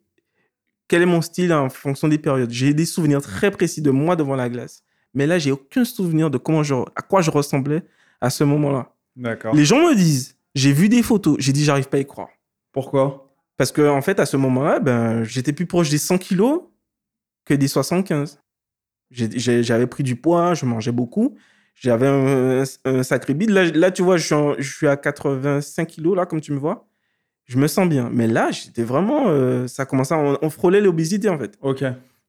[0.88, 2.52] quel est mon style en fonction des périodes.
[2.52, 4.84] J'ai des souvenirs très précis de moi devant la glace.
[5.16, 7.82] Mais là, j'ai aucun souvenir de comment je, à quoi je ressemblais
[8.22, 8.94] à ce moment-là.
[9.16, 9.56] D'accord.
[9.56, 12.30] Les gens me disent, j'ai vu des photos, j'ai dit, j'arrive pas à y croire.
[12.72, 13.34] Pourquoi?
[13.58, 16.62] Parce que, en fait, à ce moment-là, ben, j'étais plus proche des 100 kilos
[17.46, 18.40] que des 75.
[19.12, 21.36] J'avais pris du poids, je mangeais beaucoup.
[21.76, 23.50] J'avais un, sacré bide.
[23.52, 26.60] Là, là, tu vois, je suis, je suis à 85 kilos, là, comme tu me
[26.60, 26.90] vois
[27.50, 28.10] je me sens bien.
[28.14, 29.26] Mais là, j'étais vraiment.
[29.28, 31.58] Euh, ça commençait à, on, frôlait l'obésité, en fait.
[31.62, 31.84] Ok.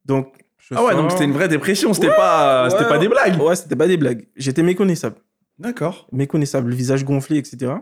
[0.06, 0.32] Donc.
[0.74, 3.38] ah ouais, donc c'était une vraie dépression, c'était pas, c'était pas des blagues.
[3.40, 4.26] Ouais, c'était pas des blagues.
[4.34, 5.16] J'étais méconnaissable.
[5.58, 6.08] D'accord.
[6.10, 7.74] Méconnaissable, le visage gonflé, etc.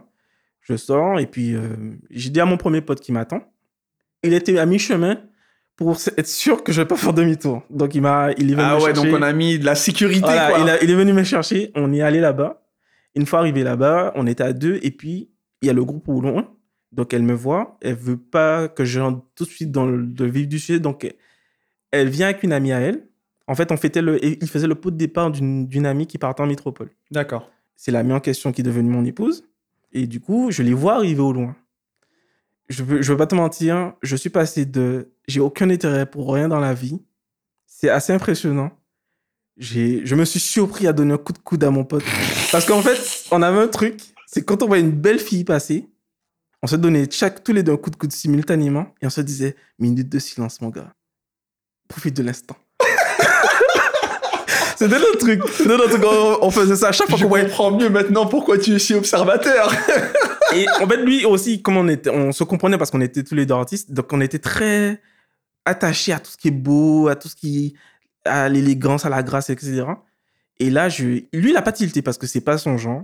[0.63, 1.61] Je sors et puis euh,
[2.11, 3.41] j'ai dit à mon premier pote qui m'attend.
[4.25, 5.21] Il était à mi-chemin
[5.79, 7.63] pour être sûr que je vais pas faire demi-tour.
[7.71, 10.21] Donc il m'a, il est venu ah ouais, donc on a mis de la sécurité.
[10.21, 10.59] quoi.
[10.59, 11.71] Il, il, est venu me chercher.
[11.75, 12.63] On est allé là-bas.
[13.15, 15.31] Une fois arrivé là-bas, on était à deux et puis
[15.63, 16.47] il y a le groupe au loin
[16.93, 20.27] donc, elle me voit, elle veut pas que je rentre tout de suite dans le,
[20.27, 20.81] vif du sujet.
[20.81, 21.13] Donc,
[21.91, 23.07] elle vient avec une amie à elle.
[23.47, 26.43] En fait, on fêtait le, il faisait le pot de départ d'une amie qui partait
[26.43, 26.91] en métropole.
[27.11, 27.51] D'accord.
[27.77, 29.45] C'est l'amie en question qui est devenue mon épouse.
[29.93, 31.57] Et du coup, je les vois arriver au loin.
[32.69, 36.33] Je veux, je veux pas te mentir, je suis passé de j'ai aucun intérêt pour
[36.33, 37.01] rien dans la vie.
[37.67, 38.71] C'est assez impressionnant.
[39.57, 42.05] J'ai, je me suis surpris à donner un coup de coude à mon pote.
[42.53, 45.89] Parce qu'en fait, on avait un truc, c'est quand on voit une belle fille passer,
[46.63, 49.21] on se donnait chaque, tous les deux un coup de coude simultanément et on se
[49.21, 50.93] disait minute de silence, mon gars.
[51.89, 52.57] Profite de l'instant.
[54.79, 55.43] C'était notre truc.
[55.49, 56.05] C'était notre truc.
[56.41, 57.47] On, faisait ça à chaque fois qu'on voyait.
[57.47, 59.73] Je comprends mieux maintenant pourquoi tu es si observateur.
[60.55, 63.35] et en fait, lui aussi, comme on était, on se comprenait parce qu'on était tous
[63.35, 65.03] les deux artistes, donc on était très
[65.65, 67.75] attachés à tout ce qui est beau, à tout ce qui,
[68.25, 69.85] à l'élégance, à la grâce, etc.
[70.61, 73.03] Et là, je, lui, il a pas tilté parce que c'est pas son genre,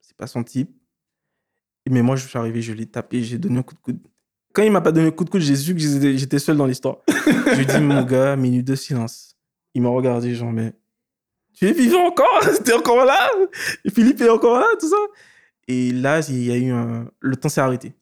[0.00, 0.70] c'est pas son type.
[1.90, 3.98] Mais moi, je suis arrivé, je l'ai tapé, j'ai donné un coup de coude.
[4.54, 6.66] Quand il m'a pas donné un coup de coude, j'ai su que j'étais seul dans
[6.66, 6.96] l'histoire.
[7.08, 9.36] je lui ai dit, mon gars, minute de silence.
[9.74, 10.72] Il m'a regardé, genre, mais
[11.54, 12.40] tu es vivant encore?
[12.64, 13.30] T'es encore là?
[13.92, 14.96] Philippe est encore là, tout ça?
[15.68, 17.10] Et là, il y a eu un...
[17.20, 17.94] Le temps s'est arrêté.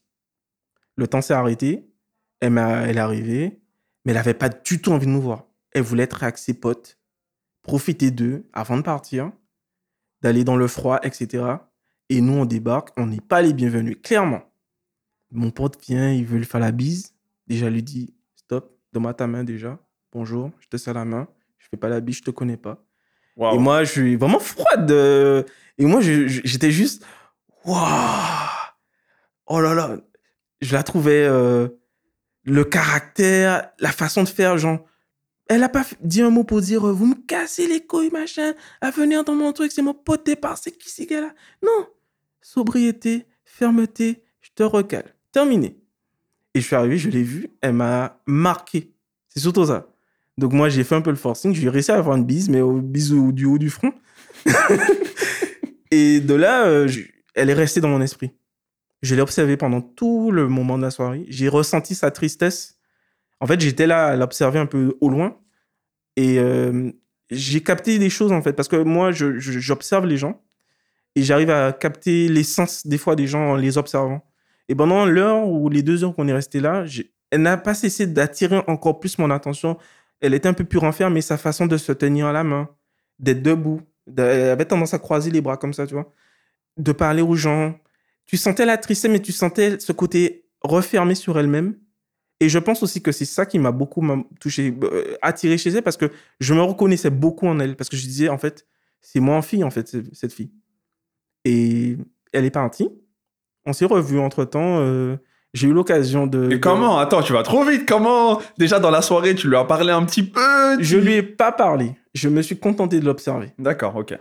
[0.97, 1.89] Le temps s'est arrêté.
[2.41, 3.61] Elle, elle est arrivée,
[4.05, 5.47] mais elle avait pas du tout envie de nous voir.
[5.73, 6.99] Elle voulait être avec ses potes,
[7.63, 9.33] profiter d'eux avant de partir,
[10.23, 11.45] d'aller dans le froid, etc.
[12.09, 14.43] Et nous, on débarque, on n'est pas les bienvenus, clairement.
[15.31, 17.15] Mon pote vient, il veut lui faire la bise.
[17.47, 19.79] Déjà, lui dit Stop, donne-moi ta main déjà.
[20.13, 21.29] Bonjour, je te serre la main.
[21.59, 22.83] Je fais pas la bise, je te connais pas.
[23.41, 24.91] Et moi, je suis vraiment froide.
[24.91, 27.05] Et moi, j'étais juste
[27.65, 27.87] Waouh
[29.47, 29.97] Oh là là
[30.61, 31.25] Je la trouvais.
[31.25, 31.69] Euh,
[32.45, 34.81] le caractère, la façon de faire, genre.
[35.49, 38.91] Elle a pas dit un mot pour dire vous me cassez les couilles, machin, à
[38.91, 41.31] venir dans mon truc, c'est mon pote départ, c'est qui c'est gars-là?
[41.63, 41.87] Non
[42.49, 45.15] sobriété, fermeté, je te recale.
[45.33, 45.79] Terminé.
[46.55, 48.95] Et je suis arrivé, je l'ai vu, elle m'a marqué.
[49.29, 49.87] C'est surtout ça.
[50.39, 52.61] Donc moi, j'ai fait un peu le forcing, j'ai réussi à avoir une bise, mais
[52.61, 53.93] au bise du haut du front.
[55.91, 56.89] et de là, euh,
[57.35, 58.31] elle est restée dans mon esprit.
[59.03, 61.25] Je l'ai observée pendant tout le moment de la soirée.
[61.29, 62.79] J'ai ressenti sa tristesse.
[63.41, 65.37] En fait, j'étais là à l'observer un peu au loin.
[66.15, 66.93] Et euh,
[67.31, 70.41] j'ai capté des choses, en fait, parce que moi, j'observe les gens
[71.17, 74.25] et j'arrive à capter l'essence des fois des gens en les observant.
[74.69, 76.85] Et pendant l'heure ou les deux heures qu'on est resté là,
[77.31, 79.79] elle n'a pas cessé d'attirer encore plus mon attention.
[80.21, 82.69] Elle était un peu plus renfermée, sa façon de se tenir à la main,
[83.19, 83.83] d'être debout,
[84.17, 86.13] elle avait tendance à croiser les bras comme ça, tu vois,
[86.77, 87.79] de parler aux gens.
[88.27, 91.77] Tu sentais la tristesse, mais tu sentais ce côté refermé sur elle-même.
[92.41, 94.05] Et je pense aussi que c'est ça qui m'a beaucoup
[94.41, 97.97] touché, euh, attiré chez elle, parce que je me reconnaissais beaucoup en elle, parce que
[97.97, 98.67] je disais, en fait,
[99.01, 100.53] c'est moi en fille, en fait, cette fille.
[101.45, 101.97] Et
[102.33, 102.89] elle est partie.
[103.65, 104.81] On s'est revus entre temps.
[104.81, 105.17] Euh,
[105.55, 106.51] j'ai eu l'occasion de.
[106.53, 106.99] Et comment?
[106.99, 107.87] Attends, tu vas trop vite.
[107.87, 108.41] Comment?
[108.59, 110.41] Déjà dans la soirée, tu lui as parlé un petit peu
[110.81, 111.93] Je lui ai pas parlé.
[112.15, 113.53] Je me suis contenté de l'observer.
[113.59, 114.15] D'accord, ok.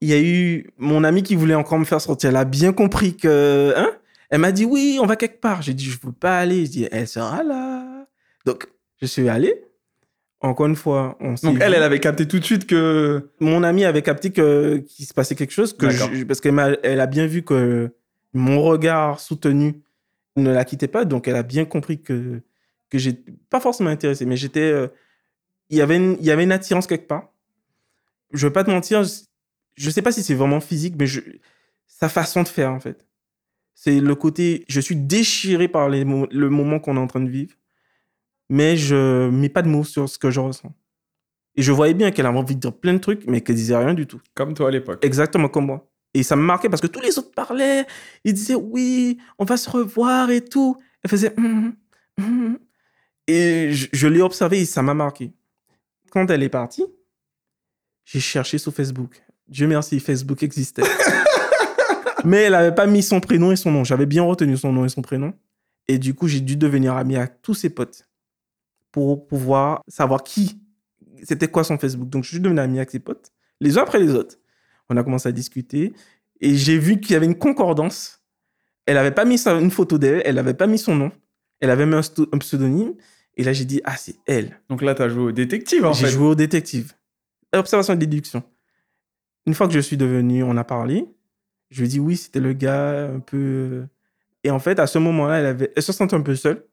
[0.00, 2.30] il y a eu mon amie qui voulait encore me faire sortir.
[2.30, 3.90] Elle a bien compris que, hein,
[4.30, 5.62] elle m'a dit oui, on va quelque part.
[5.62, 6.64] J'ai dit je veux pas aller.
[6.66, 8.06] Je dis elle sera là.
[8.46, 8.66] Donc
[9.00, 9.62] je suis allé.
[10.40, 11.76] Encore une fois, on s'est Donc elle, vu.
[11.76, 13.30] elle avait capté tout de suite que.
[13.40, 16.10] Mon amie avait capté que qu'il se passait quelque chose que D'accord.
[16.12, 17.90] je- parce qu'elle m'a, elle a bien vu que
[18.34, 19.80] mon regard soutenu
[20.36, 21.04] ne la quittait pas.
[21.04, 22.42] Donc elle a bien compris que
[22.90, 24.60] que j'étais pas forcément intéressé, mais j'étais.
[24.60, 24.88] euh,
[25.70, 27.32] il y avait une, il y avait une attirance quelque part.
[28.32, 29.02] Je veux pas te mentir,
[29.76, 31.20] je- sais pas si c'est vraiment physique, mais je,
[31.86, 33.06] sa façon de faire en fait.
[33.74, 37.30] C'est le côté, je suis déchiré par les le moment qu'on est en train de
[37.30, 37.54] vivre,
[38.48, 40.74] mais je mets pas de mots sur ce que je ressens.
[41.56, 43.76] Et je voyais bien qu'elle avait envie de dire plein de trucs, mais qu'elle disait
[43.76, 44.20] rien du tout.
[44.34, 45.04] Comme toi à l'époque.
[45.04, 45.90] Exactement comme moi.
[46.14, 47.86] Et ça me marquait parce que tous les autres parlaient,
[48.24, 50.76] ils disaient oui, on va se revoir et tout.
[51.02, 51.74] Elle faisait hum,
[52.18, 52.58] hum.
[53.26, 55.32] et je, je l'ai observé et ça m'a marqué.
[56.10, 56.84] Quand elle est partie,
[58.04, 59.22] j'ai cherché sur Facebook.
[59.48, 60.82] Dieu merci, Facebook existait.
[62.24, 63.84] Mais elle n'avait pas mis son prénom et son nom.
[63.84, 65.34] J'avais bien retenu son nom et son prénom.
[65.88, 68.08] Et du coup, j'ai dû devenir ami avec tous ses potes
[68.90, 70.58] pour pouvoir savoir qui,
[71.22, 72.08] c'était quoi son Facebook.
[72.08, 74.36] Donc, je suis devenu ami avec ses potes, les uns après les autres.
[74.90, 75.92] On a commencé à discuter
[76.40, 78.22] et j'ai vu qu'il y avait une concordance.
[78.86, 81.10] Elle n'avait pas mis sa- une photo d'elle, elle n'avait pas mis son nom,
[81.60, 82.94] elle avait mis un, pseudonyme.
[83.36, 84.60] Et là, j'ai dit, ah, c'est elle.
[84.68, 86.12] Donc là, t'as joué au détective en J'ai fait.
[86.12, 86.92] joué au détective.
[87.52, 88.42] Observation et déduction.
[89.46, 91.06] Une fois que je suis devenu, on a parlé.
[91.70, 93.84] Je lui ai dit oui, c'était le gars un peu.
[94.44, 95.72] Et en fait, à ce moment-là, elle, avait...
[95.74, 96.64] elle se sentait un peu seule.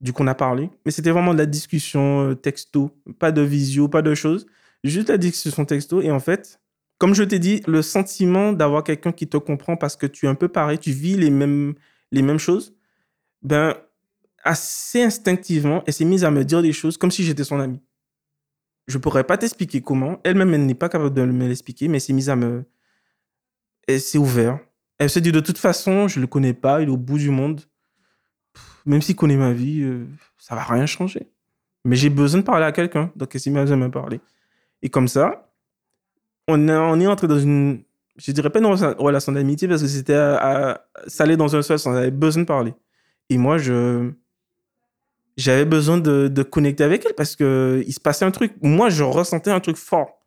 [0.00, 0.70] Du coup, on a parlé.
[0.86, 2.90] Mais c'était vraiment de la discussion euh, texto.
[3.18, 4.46] Pas de visio, pas de choses.
[4.84, 6.00] Juste la discussion texto.
[6.00, 6.60] Et en fait,
[6.98, 10.28] comme je t'ai dit, le sentiment d'avoir quelqu'un qui te comprend parce que tu es
[10.28, 11.74] un peu pareil, tu vis les mêmes,
[12.10, 12.74] les mêmes choses,
[13.42, 13.74] ben,
[14.42, 17.80] assez instinctivement, elle s'est mise à me dire des choses comme si j'étais son ami.
[18.88, 20.18] Je pourrais pas t'expliquer comment.
[20.24, 22.64] Elle-même, elle n'est pas capable de me l'expliquer, mais elle s'est mise à me.
[23.86, 24.62] Elle s'est ouverte.
[24.98, 27.30] Elle se dit de toute façon, je le connais pas, il est au bout du
[27.30, 27.62] monde.
[28.86, 30.06] Même s'il connaît ma vie, euh,
[30.38, 31.28] ça va rien changer.
[31.84, 34.20] Mais j'ai besoin de parler à quelqu'un, donc elle s'est mise à me parler.
[34.82, 35.47] Et comme ça,
[36.48, 37.82] on, est entré dans une.
[38.16, 41.54] Je dirais pas une rela- relation d'amitié parce que c'était à, à- ça allait dans
[41.54, 41.86] un sens.
[41.86, 42.74] On avait besoin de parler.
[43.30, 44.10] Et moi, je
[45.36, 48.54] j'avais besoin de, de connecter avec elle parce que il se passait un truc.
[48.62, 50.18] Moi, je ressentais un truc fort.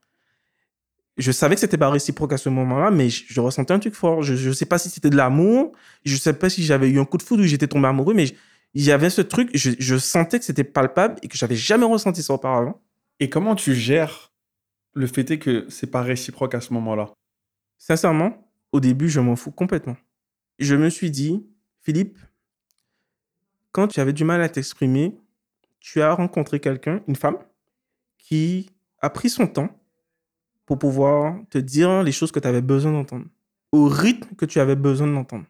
[1.17, 4.23] Je savais que c'était pas réciproque à ce moment-là, mais je, ressentais un truc fort.
[4.23, 5.73] Je, je sais pas si c'était de l'amour.
[6.05, 8.27] Je sais pas si j'avais eu un coup de foudre ou j'étais tombé amoureux, mais
[8.73, 9.49] il y avait ce truc.
[9.53, 12.81] Je, je sentais que c'était palpable et que j'avais jamais ressenti ça auparavant.
[13.19, 14.30] Et comment tu gères
[14.93, 17.13] le fait est que c'est pas réciproque à ce moment-là
[17.77, 19.97] Sincèrement, au début, je m'en fous complètement.
[20.59, 21.45] Je me suis dit,
[21.81, 22.19] Philippe,
[23.71, 25.17] quand tu avais du mal à t'exprimer,
[25.79, 27.37] tu as rencontré quelqu'un, une femme,
[28.17, 29.69] qui a pris son temps
[30.65, 33.25] pour pouvoir te dire les choses que tu avais besoin d'entendre,
[33.71, 35.45] au rythme que tu avais besoin d'entendre.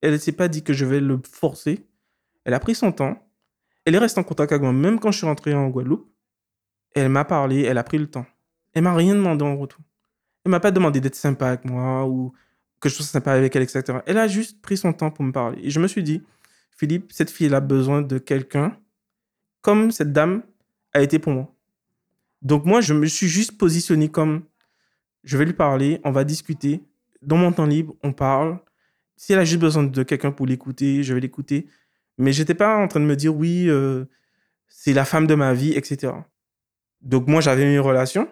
[0.00, 1.86] Elle ne s'est pas dit que je vais le forcer.
[2.44, 3.18] Elle a pris son temps.
[3.84, 6.08] Elle est restée en contact avec moi, même quand je suis rentré en Guadeloupe.
[6.94, 8.26] Elle m'a parlé, elle a pris le temps.
[8.76, 9.80] Elle m'a rien demandé en retour.
[10.44, 12.34] Elle m'a pas demandé d'être sympa avec moi ou
[12.78, 14.00] que je sois sympa avec elle, etc.
[14.04, 15.58] Elle a juste pris son temps pour me parler.
[15.62, 16.22] Et je me suis dit,
[16.76, 18.76] Philippe, cette fille, a besoin de quelqu'un
[19.62, 20.42] comme cette dame
[20.92, 21.54] a été pour moi.
[22.42, 24.42] Donc moi, je me suis juste positionné comme,
[25.24, 26.82] je vais lui parler, on va discuter.
[27.22, 28.58] Dans mon temps libre, on parle.
[29.16, 31.66] Si elle a juste besoin de quelqu'un pour l'écouter, je vais l'écouter.
[32.18, 34.04] Mais j'étais pas en train de me dire, oui, euh,
[34.68, 36.12] c'est la femme de ma vie, etc.
[37.00, 38.28] Donc moi, j'avais une relation.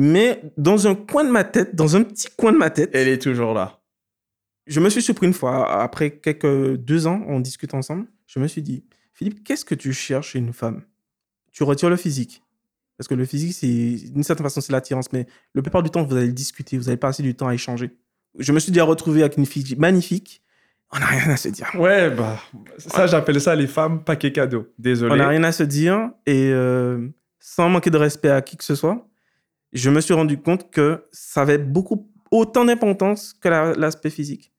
[0.00, 3.08] Mais dans un coin de ma tête, dans un petit coin de ma tête, Elle
[3.08, 3.80] est toujours là.
[4.68, 8.46] je me suis surpris une fois, après quelques deux ans, on discute ensemble, je me
[8.46, 10.82] suis dit, Philippe, qu'est-ce que tu cherches chez une femme?
[11.50, 12.44] Tu retires le physique.
[12.96, 16.04] Parce que le physique, c'est d'une certaine façon, c'est l'attirance, mais la plupart du temps,
[16.04, 17.90] vous allez discuter, vous allez passer du temps à échanger.
[18.38, 20.44] Je me suis déjà retrouvé avec une fille magnifique,
[20.92, 21.72] on n'a rien à se dire.
[21.74, 22.40] Ouais, bah,
[22.76, 24.72] ça, j'appelle ça les femmes paquet cadeau.
[24.78, 25.12] Désolé.
[25.12, 27.08] On n'a rien à se dire, et euh,
[27.40, 29.07] sans manquer de respect à qui que ce soit,
[29.72, 34.52] je me suis rendu compte que ça avait beaucoup, autant d'importance que la- l'aspect physique.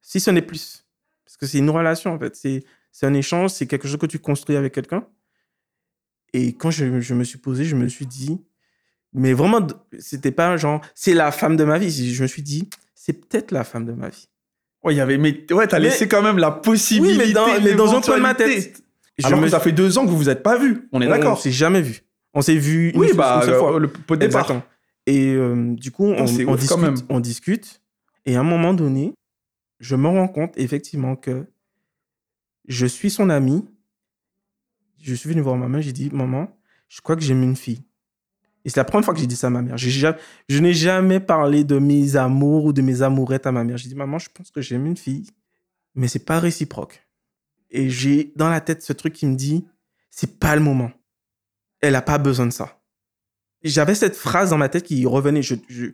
[0.00, 0.84] Si ce n'est plus.
[1.24, 2.34] Parce que c'est une relation, en fait.
[2.36, 5.06] C'est un échange, c'est quelque chose que tu construis avec quelqu'un.
[6.32, 8.40] Et quand je, je me suis posé, je me suis dit,
[9.12, 9.66] mais vraiment,
[9.98, 12.12] c'était pas genre, c'est la femme de ma vie.
[12.12, 14.28] Je me suis dit, c'est peut-être la femme de ma vie.
[14.82, 17.18] Ouais, il y avait, mais ouais, t'as laissé quand même la possibilité.
[17.22, 18.82] Oui, mais dans, mais dans un coin de ma tête.
[19.22, 20.88] Alors me que ça fait deux ans que vous vous êtes pas vus.
[20.92, 21.40] On est On d'accord.
[21.40, 22.00] s'est jamais vu.
[22.34, 23.78] On s'est vu une, Oui, seule- bah, une seule fois.
[23.78, 24.50] le, pot de départ.
[25.06, 26.94] Et euh, du coup, on, quand discute, même.
[27.08, 27.80] on discute.
[28.26, 29.14] Et à un moment donné,
[29.80, 31.46] je me rends compte effectivement que
[32.66, 33.64] je suis son ami.
[35.00, 36.48] Je suis venu voir maman, j'ai dit, maman,
[36.88, 37.82] je crois que j'aime une fille.
[38.64, 39.76] Et c'est la première fois que j'ai dit ça à ma mère.
[39.76, 40.16] Jamais-
[40.48, 43.76] je n'ai jamais parlé de mes amours ou de mes amourettes à ma mère.
[43.76, 45.26] J'ai dit, maman, je pense que j'aime une fille,
[45.94, 47.06] mais c'est pas réciproque.
[47.70, 49.66] Et j'ai dans la tête ce truc qui me dit,
[50.10, 50.90] c'est pas le moment.
[51.86, 52.78] Elle a pas besoin de ça.
[53.62, 55.42] J'avais cette phrase dans ma tête qui revenait.
[55.42, 55.86] Je, je-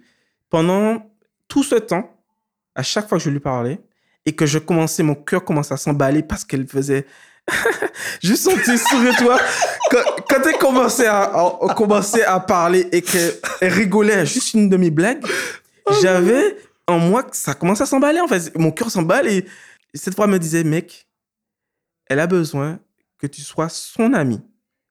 [0.49, 1.05] pendant
[1.49, 2.17] tout ce temps,
[2.75, 3.81] à chaque fois que je lui parlais,
[4.27, 7.07] et que je commençais, mon cœur commençait à s'emballer parce qu'elle faisait.
[8.23, 9.41] je sentais sourire, tu vois.
[9.91, 9.99] Quand,
[10.29, 14.69] quand elle commençait à, à- commençait à parler et qu'elle elle rigolait à juste une
[14.69, 15.25] de mes blagues,
[16.03, 18.57] j'avais en moi que ça commençait à s'emballer, en fait.
[18.57, 19.45] Mon cœur s'emballe et
[19.95, 21.09] cette fois, elle me disait, mec,
[22.07, 22.79] elle a besoin
[23.19, 24.41] que tu sois son ami.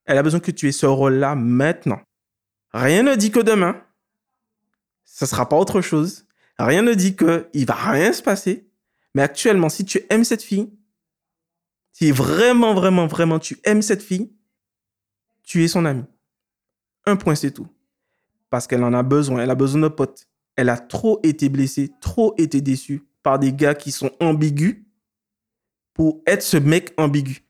[0.09, 2.01] Elle a besoin que tu aies ce rôle-là maintenant.
[2.73, 3.79] Rien ne dit que demain,
[5.05, 6.25] ce sera pas autre chose.
[6.57, 8.67] Rien ne dit que il va rien se passer.
[9.13, 10.73] Mais actuellement, si tu aimes cette fille,
[11.91, 14.33] si vraiment, vraiment, vraiment tu aimes cette fille,
[15.43, 16.05] tu es son ami.
[17.05, 17.67] Un point, c'est tout.
[18.49, 19.43] Parce qu'elle en a besoin.
[19.43, 20.27] Elle a besoin de potes.
[20.55, 24.83] Elle a trop été blessée, trop été déçue par des gars qui sont ambigus
[25.93, 27.45] pour être ce mec ambigu.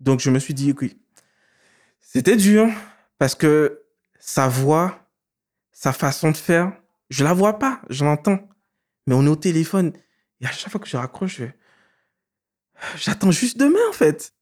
[0.00, 0.98] Donc, je me suis dit, oui,
[2.16, 2.66] c'était dur
[3.18, 3.82] parce que
[4.18, 4.98] sa voix,
[5.72, 6.72] sa façon de faire,
[7.10, 8.38] je la vois pas, je l'entends.
[9.06, 9.92] Mais on est au téléphone
[10.40, 11.44] et à chaque fois que je raccroche, je
[12.96, 14.32] j'attends juste demain en fait.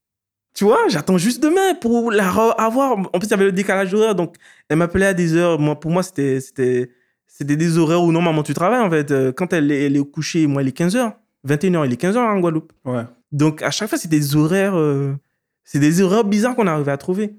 [0.55, 2.93] Tu vois, j'attends juste demain pour la avoir.
[2.93, 4.37] En plus, il y avait le décalage horaire, donc
[4.69, 5.59] elle m'appelait à des heures.
[5.59, 6.93] Moi, pour moi, c'était c'était
[7.27, 9.11] c'était des horaires où normalement tu travailles en fait.
[9.11, 11.13] Euh, Quand elle est, elle est au coucher, moi, il est 15h.
[11.45, 12.73] 21h, il est 15h en Guadeloupe.
[12.85, 13.03] Ouais.
[13.33, 14.77] Donc, à chaque fois, c'est des horaires.
[14.79, 15.17] euh,
[15.65, 17.35] c'est des horaires bizarres qu'on arrivait à trouver.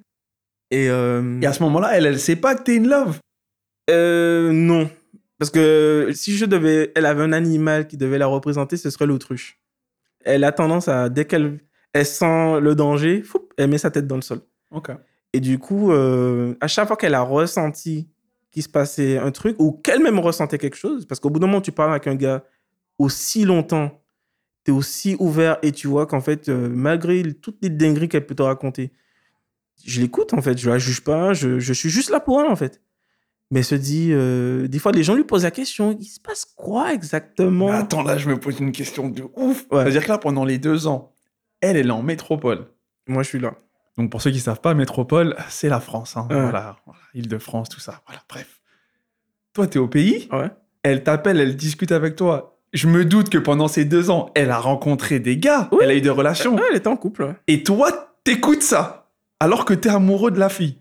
[0.76, 0.90] Et.
[0.90, 3.20] euh, Et à ce moment-là, elle, elle sait pas que t'es in love.
[3.90, 4.90] euh, non.
[5.38, 6.92] Parce que si je devais.
[6.96, 9.60] Elle avait un animal qui devait la représenter, ce serait l'autruche.
[10.24, 11.10] Elle a tendance à.
[11.10, 11.60] Dès qu'elle
[11.94, 14.40] elle sent le danger, foup, elle met sa tête dans le sol.
[14.72, 14.92] Ok.
[15.34, 18.10] Et du coup, euh, à chaque fois qu'elle a ressenti
[18.52, 21.62] qu'il se passait un truc, ou qu'elle-même ressentait quelque chose, parce qu'au bout d'un moment,
[21.62, 22.44] tu parles avec un gars
[22.98, 24.02] aussi longtemps,
[24.64, 28.26] tu es aussi ouvert et tu vois qu'en fait, euh, malgré toutes les dingueries qu'elle
[28.26, 28.92] peut te raconter,
[29.84, 32.48] je l'écoute en fait, je la juge pas, je, je suis juste là pour elle
[32.48, 32.82] en fait.
[33.52, 36.20] Mais elle se dit, euh, des fois, les gens lui posent la question, il se
[36.20, 37.68] passe quoi exactement?
[37.68, 39.66] Mais attends, là, je me pose une question de ouf.
[39.72, 39.84] Ouais.
[39.84, 41.14] C'est-à-dire que là, pendant les deux ans,
[41.62, 42.66] elle, elle est en métropole.
[43.08, 43.54] Moi, je suis là.
[44.00, 46.18] Donc, pour ceux qui savent pas, métropole, c'est la France.
[46.18, 46.28] Hein.
[46.32, 46.42] Ouais.
[46.42, 47.00] Voilà, voilà.
[47.14, 48.02] Île-de-France, tout ça.
[48.08, 48.62] Voilà, bref.
[49.54, 50.50] Toi, t'es au pays, Ouais.
[50.84, 52.58] elle t'appelle, elle discute avec toi.
[52.74, 55.78] Je me doute que pendant ces deux ans, elle a rencontré des gars, Oui.
[55.84, 56.58] elle a eu des relations.
[56.72, 57.36] Elle était en couple.
[57.48, 59.05] Et toi, t'écoutes ça,
[59.40, 60.78] alors que t'es amoureux de la fille.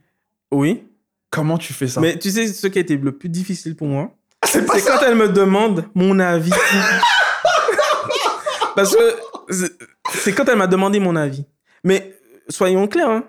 [0.50, 0.84] Oui.
[1.30, 2.00] Comment tu fais ça?
[2.00, 4.98] Mais tu sais, ce qui a été le plus difficile pour moi, Ah, c'est ça
[4.98, 6.52] quand elle me demande mon avis.
[8.76, 9.16] Parce que
[9.50, 11.44] c'est- quand elle m'a demandé mon avis.
[11.84, 12.14] Mais
[12.48, 13.24] soyons clairs, hein,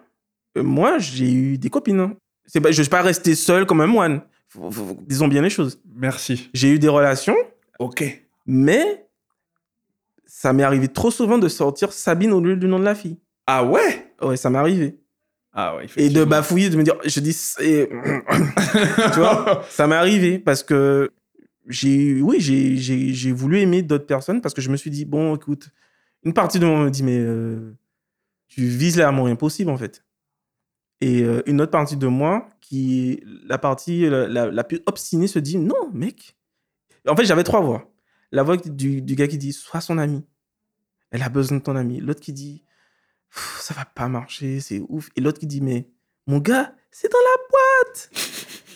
[0.58, 2.00] euh, moi, j'ai eu des copines.
[2.00, 2.16] hein.
[2.46, 4.22] C'est pas, je ne suis pas resté seul comme un moine.
[4.50, 5.80] Faut- faut- faut- disons bien les choses.
[5.96, 6.50] Merci.
[6.54, 7.36] J'ai eu des relations,
[7.80, 8.04] Ok.
[8.46, 9.06] mais
[10.26, 13.18] ça m'est arrivé trop souvent de sortir Sabine au lieu du nom de la fille.
[13.48, 14.12] Ah ouais?
[14.22, 14.98] Ouais, ça m'est arrivé.
[15.58, 17.34] Ah ouais, Et de bafouiller, de me dire, je dis,
[19.14, 21.12] tu vois, ça m'est arrivé parce que
[21.68, 25.06] j'ai, oui, j'ai, j'ai, j'ai voulu aimer d'autres personnes parce que je me suis dit,
[25.06, 25.70] bon, écoute,
[26.24, 27.74] une partie de moi me dit, mais euh,
[28.50, 30.04] tu vises l'amour impossible en fait.
[31.02, 35.28] Et euh, une autre partie de moi, qui la partie la, la- la plus obstinée,
[35.28, 36.36] se dit, non, mec.
[37.08, 37.94] En fait, j'avais trois voix.
[38.32, 40.24] La voix du, du gars qui dit, sois son ami.
[41.12, 42.00] Elle a besoin de ton ami.
[42.02, 42.64] L'autre qui dit,
[43.60, 45.10] ça va pas marcher, c'est ouf.
[45.16, 45.88] Et l'autre qui dit, mais
[46.28, 48.10] mon gars, c'est dans la boîte.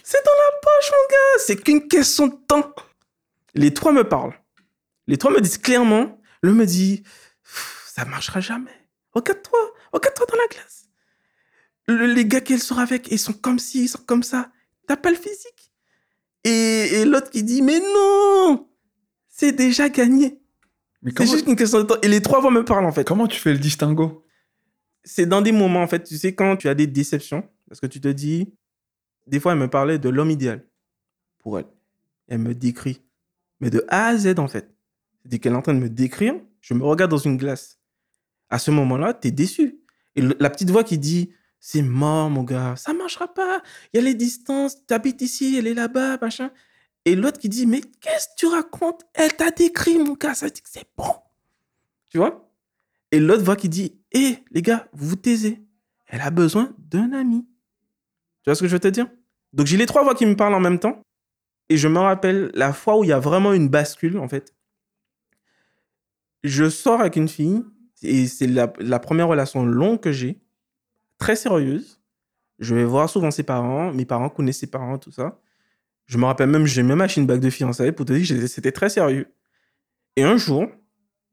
[0.03, 1.43] C'est dans la poche, mon gars.
[1.45, 2.73] C'est qu'une question de temps.
[3.55, 4.33] Les trois me parlent.
[5.07, 7.03] Les trois me disent clairement, l'un me dit,
[7.87, 8.71] ça marchera jamais.
[9.13, 9.59] Regarde-toi,
[9.91, 10.85] regarde-toi dans la glace.
[11.87, 14.51] Le- les gars qu'elle sort avec, ils sont comme ci, ils sont comme ça.
[14.87, 15.71] T'as pas le physique.
[16.43, 18.67] Et, et l'autre qui dit, mais non,
[19.27, 20.41] c'est déjà gagné.
[21.17, 22.01] C'est juste une question de temps.
[22.01, 24.25] Et les trois voix me parlent, en fait comment tu fais le distinguo?
[25.09, 27.87] C'est dans des moments, en fait, tu sais, quand tu as des déceptions, parce que
[27.87, 28.53] tu te dis,
[29.25, 30.65] des fois, elle me parlait de l'homme idéal
[31.39, 31.65] pour elle.
[32.27, 33.01] Elle me décrit,
[33.59, 34.69] mais de A à Z, en fait.
[35.25, 37.79] Dès qu'elle est en train de me décrire, je me regarde dans une glace.
[38.49, 39.79] À ce moment-là, tu es déçu.
[40.15, 43.63] Et la petite voix qui dit, c'est mort, mon gars, ça marchera pas.
[43.91, 46.51] Il y a les distances, tu habites ici, elle est là-bas, machin.
[47.05, 49.05] Et l'autre qui dit, mais qu'est-ce que tu racontes?
[49.13, 51.15] Elle t'a décrit, mon gars, ça dire que c'est bon.
[52.09, 52.48] Tu vois?
[53.11, 55.61] Et l'autre voix qui dit Hé, les gars, vous vous taisez.
[56.07, 57.47] Elle a besoin d'un ami.
[58.43, 59.07] Tu vois ce que je veux te dire?
[59.53, 61.01] Donc j'ai les trois voix qui me parlent en même temps.
[61.69, 64.55] Et je me rappelle la fois où il y a vraiment une bascule, en fait.
[66.43, 67.63] Je sors avec une fille,
[68.01, 70.39] et c'est la, la première relation longue que j'ai,
[71.19, 72.01] très sérieuse.
[72.57, 73.93] Je vais voir souvent ses parents.
[73.93, 75.39] Mes parents connaissent ses parents, tout ça.
[76.07, 78.47] Je me rappelle même, j'ai même acheté une bague de fiançailles pour te dire que
[78.47, 79.31] c'était très sérieux.
[80.15, 80.65] Et un jour,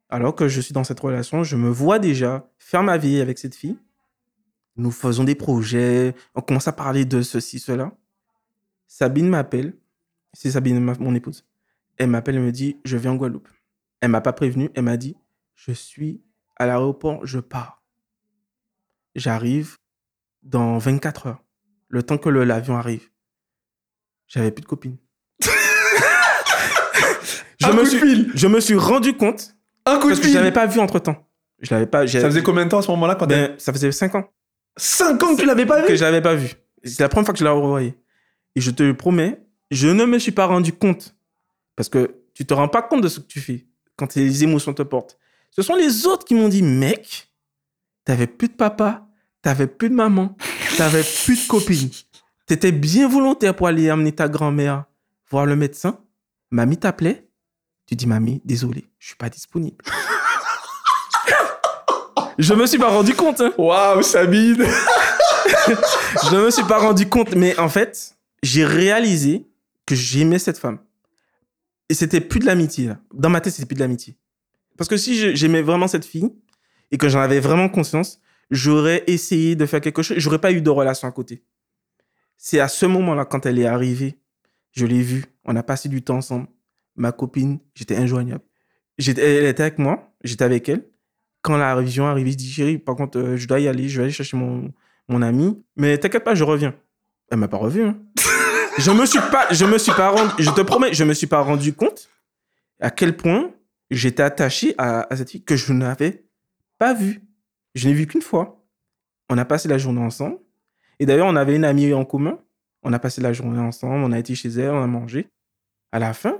[0.09, 3.39] alors que je suis dans cette relation, je me vois déjà faire ma vie avec
[3.39, 3.79] cette fille.
[4.77, 7.93] Nous faisons des projets, on commence à parler de ceci, cela.
[8.87, 9.77] Sabine m'appelle,
[10.33, 11.45] c'est Sabine, mon épouse.
[11.97, 13.49] Elle m'appelle et me dit, je viens en Guadeloupe.
[14.01, 15.17] Elle m'a pas prévenu, elle m'a dit,
[15.55, 16.23] je suis
[16.57, 17.83] à l'aéroport, je pars.
[19.15, 19.79] J'arrive
[20.43, 21.43] dans 24 heures,
[21.89, 23.11] le temps que l'avion arrive.
[24.29, 24.99] J'avais plus de copine.
[27.59, 29.56] je, me suis, je me suis rendu compte
[29.87, 31.27] un coup parce que je l'avais pas vu entre temps.
[31.61, 32.07] Je l'avais pas.
[32.07, 34.25] Ça faisait combien de temps à ce moment-là quand ben, Ça faisait 5 ans.
[34.77, 35.87] 5 ans que tu l'avais pas vu?
[35.87, 36.53] Que je l'avais pas vu.
[36.85, 37.95] C'est la première fois que je l'ai revoyé.
[38.55, 41.15] Et je te le promets, je ne me suis pas rendu compte.
[41.77, 43.67] Parce que tu te rends pas compte de ce que tu fais
[43.97, 45.19] quand les émotions te portent.
[45.51, 47.31] Ce sont les autres qui m'ont dit, mec,
[48.05, 49.07] t'avais plus de papa,
[49.43, 50.37] t'avais plus de maman,
[50.77, 51.91] t'avais plus de copine.
[52.47, 54.85] T'étais bien volontaire pour aller amener ta grand-mère
[55.31, 55.99] voir le médecin.
[56.51, 57.26] Mamie t'appelait.
[57.87, 59.83] Tu dis, mamie, désolé, je suis pas disponible.
[62.39, 63.41] je me suis pas rendu compte.
[63.41, 63.53] Hein.
[63.57, 64.61] Waouh, Sabine
[66.31, 69.47] Je me suis pas rendu compte, mais en fait, j'ai réalisé
[69.87, 70.79] que j'aimais cette femme.
[71.89, 72.93] Et c'était plus de l'amitié.
[73.15, 74.17] Dans ma tête, c'était plus de l'amitié.
[74.77, 76.31] Parce que si j'aimais vraiment cette fille
[76.91, 78.21] et que j'en avais vraiment conscience,
[78.51, 80.19] j'aurais essayé de faire quelque chose.
[80.19, 81.43] J'aurais pas eu de relation à côté.
[82.37, 84.19] C'est à ce moment-là, quand elle est arrivée,
[84.73, 85.25] je l'ai vue.
[85.45, 86.49] On a passé du temps ensemble.
[86.97, 88.45] Ma copine, j'étais injoignable.
[88.99, 90.87] elle était avec moi, j'étais avec elle.
[91.43, 93.99] Quand la révision arrivée, je dis chérie, par contre, euh, je dois y aller, je
[93.99, 94.73] vais aller chercher mon,
[95.09, 95.63] mon ami.
[95.77, 96.75] Mais t'inquiète pas, je reviens.
[97.31, 97.85] Elle m'a pas revu.
[97.85, 97.99] Hein.
[98.79, 101.27] je me suis pas, je me suis pas rendu, je te promets, je me suis
[101.27, 102.09] pas rendu compte
[102.81, 103.51] à quel point
[103.91, 106.25] j'étais attaché à, cette fille que je n'avais
[106.79, 107.23] pas vue.
[107.75, 108.65] Je n'ai vu qu'une fois.
[109.29, 110.39] On a passé la journée ensemble.
[110.99, 112.39] Et d'ailleurs, on avait une amie en commun.
[112.83, 115.29] On a passé la journée ensemble, on a été chez elle, on a mangé.
[115.91, 116.39] À la fin,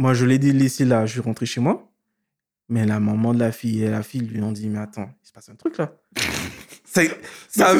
[0.00, 1.86] moi, je l'ai laissé là, je suis rentré chez moi.
[2.70, 5.28] Mais la maman de la fille et la fille lui ont dit, mais attends, il
[5.28, 5.92] se passe un truc là.
[6.84, 7.20] C'est
[7.56, 7.74] la,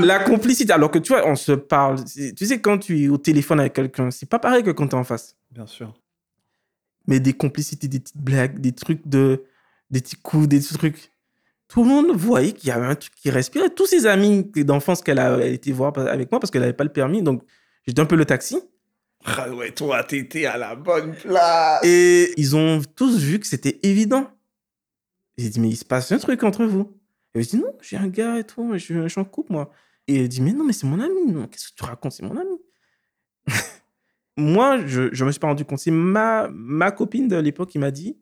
[0.00, 0.72] la complicité.
[0.72, 2.04] Alors que tu vois, on se parle.
[2.04, 4.94] Tu sais, quand tu es au téléphone avec quelqu'un, c'est pas pareil que quand tu
[4.94, 5.36] es en face.
[5.50, 5.92] Bien sûr.
[7.06, 9.44] Mais des complicités, des petites blagues, des trucs de.
[9.90, 11.12] des petits coups, des trucs.
[11.66, 13.68] Tout le monde voyait qu'il y avait un truc qui respirait.
[13.68, 16.92] Tous ses amis d'enfance qu'elle a été voir avec moi parce qu'elle n'avait pas le
[16.92, 17.22] permis.
[17.22, 17.42] Donc,
[17.86, 18.58] j'étais un peu le taxi.
[19.24, 21.84] Ah ouais, toi, t'étais à la bonne place.
[21.84, 24.30] Et ils ont tous vu que c'était évident.
[25.36, 26.96] J'ai dit, mais il se passe un truc entre vous.
[27.34, 29.70] Et je dis, non, j'ai un gars et tout, je, suis en couple, moi.
[30.06, 31.34] Et il dit, mais non, mais c'est mon ami.
[31.50, 32.58] Qu'est-ce que tu racontes C'est mon ami?
[34.36, 35.78] moi, je, je me suis pas rendu compte.
[35.78, 38.16] C'est ma, ma copine de l'époque qui m'a dit,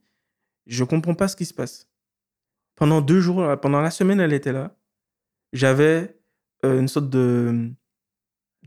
[0.67, 1.89] je comprends pas ce qui se passe.
[2.75, 4.77] Pendant deux jours, pendant la semaine, elle était là.
[5.53, 6.19] J'avais
[6.65, 7.71] euh, une sorte de,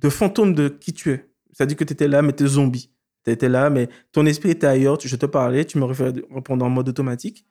[0.01, 1.28] de fantôme de qui tu es.
[1.51, 2.91] Ça dit que tu étais là, mais tu es zombie.
[3.25, 4.99] Tu étais là, mais ton esprit était ailleurs.
[4.99, 7.45] Je te parlais, tu me répondais en mode automatique.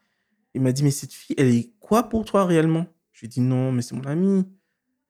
[0.55, 2.86] Il m'a dit, mais cette fille, elle est quoi pour toi réellement?
[3.12, 4.44] Je lui ai dit, non, mais c'est mon ami.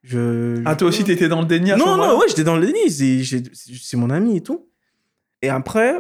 [0.03, 2.57] Je, ah, toi aussi, tu étais dans le déni à Non, non, ouais, j'étais dans
[2.57, 2.91] le déni.
[2.91, 4.68] C'est mon ami et tout.
[5.43, 5.95] Et après,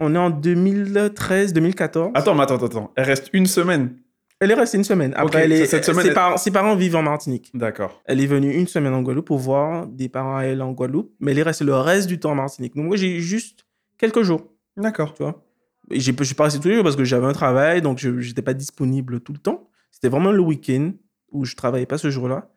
[0.00, 2.12] on est en 2013, 2014.
[2.14, 2.92] Attends, mais attends, attends.
[2.96, 3.96] Elle reste une semaine.
[4.44, 5.14] Elle est restée une semaine.
[5.16, 7.50] Après, elle est, cette semaine, ses, parents, ses, parents, vivent en Martinique.
[7.54, 8.02] D'accord.
[8.04, 11.14] Elle est venue une semaine en Guadeloupe pour voir des parents à elle en Guadeloupe,
[11.18, 12.76] mais elle est restée le reste du temps en Martinique.
[12.76, 13.64] Donc moi, j'ai juste
[13.96, 14.52] quelques jours.
[14.76, 15.14] D'accord.
[15.14, 15.42] Tu vois?
[15.90, 18.42] Je suis pas resté tous les jours parce que j'avais un travail, donc je n'étais
[18.42, 19.70] pas disponible tout le temps.
[19.90, 20.92] C'était vraiment le week-end
[21.32, 22.50] où je travaillais pas ce jour-là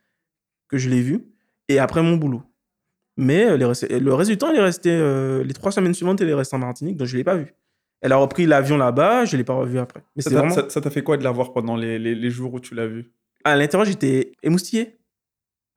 [0.67, 1.25] que je l'ai vue.
[1.69, 2.43] Et après mon boulot.
[3.15, 6.33] Mais le reste du temps, elle est restée, euh, les trois semaines suivantes, elle est
[6.33, 7.55] restée en Martinique, donc je ne l'ai pas vue.
[8.01, 10.03] Elle a repris l'avion là-bas, je ne l'ai pas revue après.
[10.15, 10.89] Mais ça t'a vraiment...
[10.89, 13.11] fait quoi de la voir pendant les, les, jours où tu l'as vue?
[13.43, 14.97] À l'intérieur, j'étais émoustillé.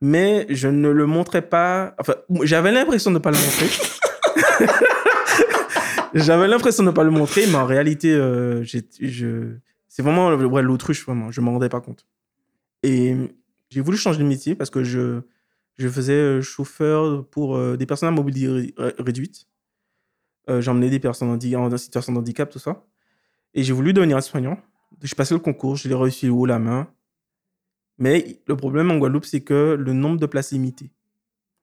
[0.03, 1.95] Mais je ne le montrais pas.
[1.99, 3.66] Enfin, j'avais l'impression de ne pas le montrer.
[6.14, 9.55] j'avais l'impression de ne pas le montrer, mais en réalité, euh, je...
[9.89, 11.31] c'est vraiment ouais, l'autruche, vraiment.
[11.31, 12.07] Je ne m'en rendais pas compte.
[12.83, 13.14] Et
[13.68, 15.21] j'ai voulu changer de métier parce que je,
[15.77, 19.47] je faisais euh, chauffeur pour euh, des personnes à mobilité réduite.
[20.51, 22.84] Euh, J'emmenais des personnes en, situation de handicap, tout ça.
[23.55, 24.59] Et j'ai voulu devenir soignant.
[25.03, 26.88] J'ai passé le concours, je l'ai réussi haut la main.
[27.98, 30.90] Mais le problème en Guadeloupe, c'est que le nombre de places est limité.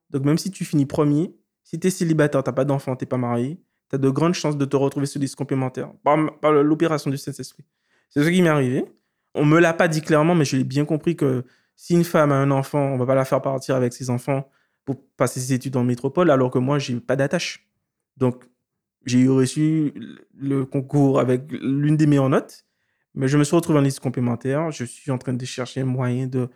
[0.10, 3.04] Donc même si tu finis premier, si tu es célibataire, tu n'as pas d'enfant, tu
[3.04, 3.60] n'es pas marié,
[3.90, 7.10] tu as de grandes chances de te retrouver sur des listes complémentaires par, par l'opération
[7.10, 7.66] du Saint-Esprit.
[8.10, 8.86] C'est ce qui m'est arrivé.
[9.34, 11.44] On me l'a pas dit clairement, mais je l'ai bien compris que
[11.76, 14.50] si une femme a un enfant, on va pas la faire partir avec ses enfants
[14.86, 17.68] pour passer ses études en métropole, alors que moi, j'ai pas d'attache.
[18.16, 18.46] Donc,
[19.08, 19.94] j'ai eu reçu
[20.38, 22.66] le concours avec l'une des meilleures notes,
[23.16, 24.70] mais je me suis retrouvé en liste complémentaire.
[24.72, 26.48] Je suis en train de chercher un moyen de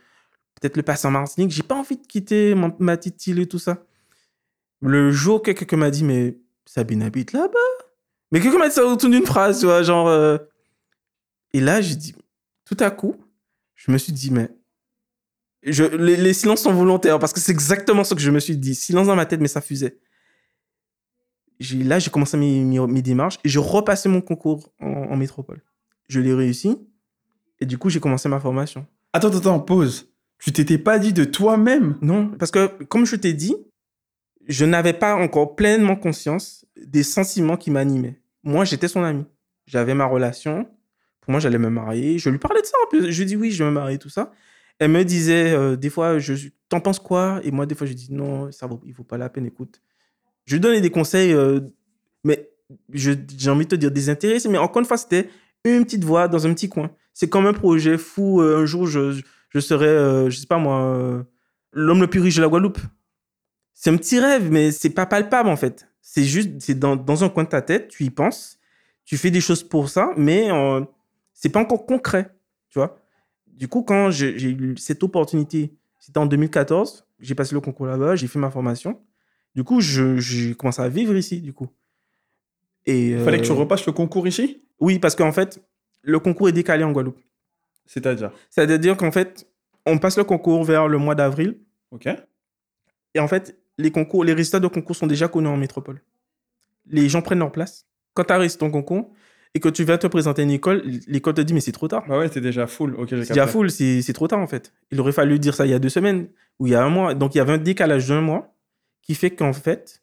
[0.60, 1.52] peut-être le passer en Martinique.
[1.52, 3.84] J'ai pas envie de quitter mon- ma petite île et tout ça.
[4.82, 7.86] Le jour que quelqu'un m'a dit, mais Sabine habite là-bas.
[8.32, 10.08] Mais quelqu'un m'a dit ça autour d'une phrase, tu vois, genre.
[10.08, 10.38] euh,
[11.54, 12.16] Et là, j'ai dit,
[12.66, 13.16] tout à coup,
[13.76, 14.50] je me suis dit, mais.
[15.64, 15.84] Je...
[15.84, 18.74] Les, les silences sont volontaires parce que c'est exactement ce que je me suis dit.
[18.76, 19.98] Silence dans ma tête, mais ça fusait.
[21.62, 25.16] J'ai- Là, j'ai commencé mes, mes, mes démarches et je repassais mon concours en, en
[25.18, 25.62] métropole.
[26.08, 26.78] Je l'ai réussi
[27.60, 28.86] et du coup, j'ai commencé ma formation.
[29.14, 30.12] Attends, attends, pause.
[30.40, 31.98] Tu t'étais pas dit de toi-même?
[32.02, 33.56] Non, parce que comme je t'ai dit,
[34.48, 38.20] je n'avais pas encore pleinement conscience des sentiments qui m'animaient.
[38.44, 39.26] Moi, j'étais son ami.
[39.68, 40.68] J'avais ma relation.
[41.22, 42.18] Pour moi, j'allais me marier.
[42.18, 42.76] Je lui parlais de ça.
[42.86, 43.12] en plus.
[43.12, 44.32] Je lui dis oui, je vais me marier, tout ça.
[44.80, 47.40] Elle me disait euh, des fois, je, t'en penses quoi?
[47.44, 49.46] Et moi, des fois, je dis non, ça vaut, il vaut pas la peine.
[49.46, 49.80] Écoute,
[50.46, 51.60] je donnais des conseils, euh,
[52.24, 52.50] mais
[52.94, 54.50] j'ai envie de te dire désintéressés.
[54.50, 55.30] Mais encore une fois, c'était
[55.64, 56.92] une petite voix dans un petit coin.
[57.14, 58.42] C'est comme un projet fou.
[58.42, 59.22] euh, un jour, je,
[59.60, 61.26] serai, euh, je sais pas moi,
[61.74, 62.80] l'homme le plus riche de la Guadeloupe.
[63.74, 65.88] C'est un petit rêve, mais c'est pas palpable en fait.
[66.02, 68.60] C'est juste, c'est dans, un coin de ta tête, tu y penses,
[69.06, 70.82] tu fais des choses pour ça, mais euh,
[71.34, 72.36] c'est pas encore concret,
[72.70, 73.00] tu vois.
[73.48, 78.16] Du coup, quand j'ai eu cette opportunité, c'était en 2014, j'ai passé le concours là-bas,
[78.16, 79.00] j'ai fait ma formation.
[79.56, 81.68] Du coup, je- j'ai commencé à vivre ici, du coup.
[82.86, 84.64] Et, Il fallait que tu euh, repasses le concours ici?
[84.80, 85.62] Oui, parce qu'en fait,
[86.02, 87.20] le concours est décalé en Guadeloupe.
[87.86, 88.32] C'est-à-dire?
[88.50, 89.48] C'est-à-dire qu'en fait,
[89.86, 91.60] on passe le concours vers le mois d'avril.
[91.92, 92.08] Ok.
[93.14, 96.02] Et en fait, les concours, les résultats de concours sont déjà connus en métropole.
[96.88, 97.86] Les gens prennent leur place.
[98.14, 99.12] Quand tu réussi ton concours
[99.54, 101.88] et que tu vas te présenter à une école, l'école te dit mais c'est trop
[101.88, 102.04] tard.
[102.08, 102.96] Bah ouais, t'es déjà full.
[102.96, 104.74] Ok, j'ai C'est déjà full, c'est c'est trop tard en fait.
[104.92, 106.28] Il aurait fallu dire ça il y a deux semaines
[106.60, 107.14] ou il y a un mois.
[107.14, 108.54] Donc il y avait un décalage d'un mois
[109.02, 110.02] qui fait qu'en fait,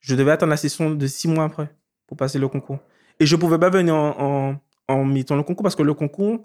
[0.00, 1.70] je devais attendre la session de six mois après
[2.06, 2.78] pour passer le concours.
[3.20, 4.14] Et je pouvais pas venir en,
[4.88, 6.40] en, en mettant le concours parce que le concours,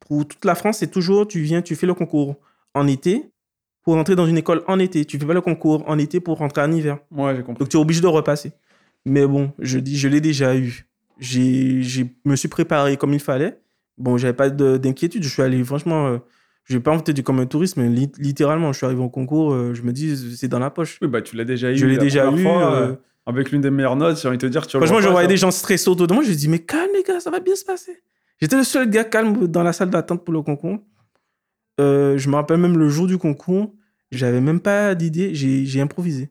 [0.00, 2.36] pour toute la France, c'est toujours tu viens, tu fais le concours
[2.74, 3.30] en été
[3.82, 5.04] pour entrer dans une école en été.
[5.04, 6.98] Tu fais pas le concours en été pour rentrer en hiver.
[7.10, 7.60] Ouais, j'ai compris.
[7.60, 8.52] Donc tu es obligé de repasser.
[9.04, 10.86] Mais bon, je dis, je l'ai déjà eu.
[11.18, 13.60] J'ai me suis préparé comme il fallait.
[13.98, 15.22] Bon, j'avais pas de- d'inquiétude.
[15.22, 16.18] Je suis allé, franchement, euh,
[16.64, 19.08] je vais pas te dire comme un touriste, mais li- littéralement, je suis arrivé au
[19.08, 20.98] concours, euh, je me dis, c'est dans la poche.
[21.02, 21.76] Oui, bah tu l'as déjà eu.
[21.76, 22.42] Je l'ai la déjà eu.
[22.42, 22.96] fois, euh, euh,
[23.26, 25.36] Avec l'une des meilleures notes, j'ai envie de te dire, tu franchement, je voyais des
[25.36, 26.22] gens stressés autour de moi.
[26.22, 28.02] Je me dis, mais calme, les gars, ça va bien se passer.
[28.40, 30.78] J'étais le seul gars calme dans la salle d'attente pour le concours.
[31.80, 33.74] Euh, je me rappelle même le jour du concours,
[34.10, 36.30] j'avais même pas d'idée, j'ai j'ai improvisé.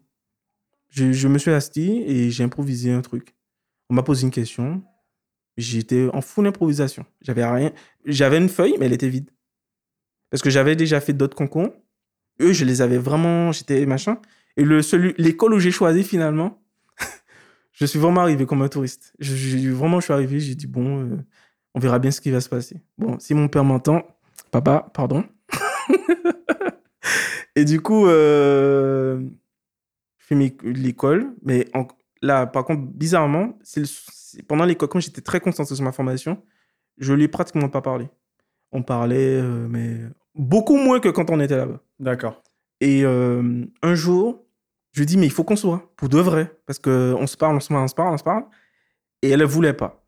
[0.89, 3.35] Je, je me suis assis et j'ai improvisé un truc.
[3.89, 4.81] On m'a posé une question.
[5.57, 7.05] J'étais en full improvisation.
[7.21, 7.71] J'avais rien.
[8.05, 9.29] J'avais une feuille, mais elle était vide.
[10.29, 11.69] Parce que j'avais déjà fait d'autres concours.
[12.41, 13.51] Eux, je les avais vraiment.
[13.51, 14.19] J'étais machin.
[14.57, 14.65] Et
[15.17, 16.61] l'école où j'ai choisi finalement,
[17.71, 19.13] je suis vraiment arrivé comme un touriste.
[19.19, 20.39] Je, vraiment, je suis arrivé.
[20.39, 21.17] J'ai dit bon, euh,
[21.73, 22.81] on verra bien ce qui va se passer.
[22.97, 24.05] Bon, si mon père m'entend,
[24.51, 25.23] papa, pardon.
[27.55, 29.21] Et du coup, euh,
[30.17, 31.67] je fais l'école, mais
[32.21, 33.57] là, par contre, bizarrement,
[34.47, 36.43] pendant l'école, quand j'étais très concentré sur ma formation,
[36.97, 38.09] je lui ai pratiquement pas parlé.
[38.71, 39.97] On parlait, euh, mais
[40.35, 41.79] beaucoup moins que quand on était là-bas.
[41.99, 42.41] D'accord.
[42.81, 44.43] Et euh, un jour,
[44.91, 47.55] je lui dis, mais il faut qu'on soit, pour de vrai, parce qu'on se parle,
[47.55, 48.43] on se parle, on se parle, on se parle.
[49.21, 50.03] Et elle ne voulait pas.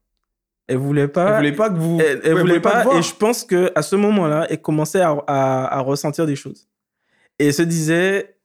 [0.67, 1.31] Elle voulait pas.
[1.31, 1.99] Elle voulait pas que vous.
[1.99, 2.97] Elle, elle voulait pas, voir.
[2.97, 6.69] et je pense que à ce moment-là, elle commençait à, à- à ressentir des choses.
[7.39, 8.37] Et elle se disait,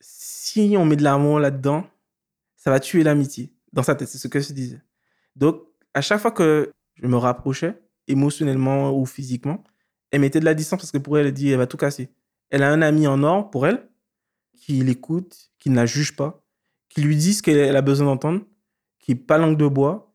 [0.00, 1.84] si on met de l'amour là-dedans,
[2.56, 3.52] ça va tuer l'amitié.
[3.72, 4.80] Dans sa tête, c'est ce qu'elle se disait.
[5.34, 5.62] Donc,
[5.92, 7.74] à chaque fois que je me rapprochais,
[8.08, 9.64] émotionnellement ou physiquement,
[10.10, 12.10] elle mettait de la distance parce que pour elle, elle dit, elle va tout casser.
[12.50, 13.88] Elle a un ami en or pour elle,
[14.54, 16.44] qui l'écoute, qui ne la juge pas,
[16.88, 18.42] qui lui dit ce qu'elle a besoin d'entendre,
[19.00, 20.14] qui n'est pas langue de bois,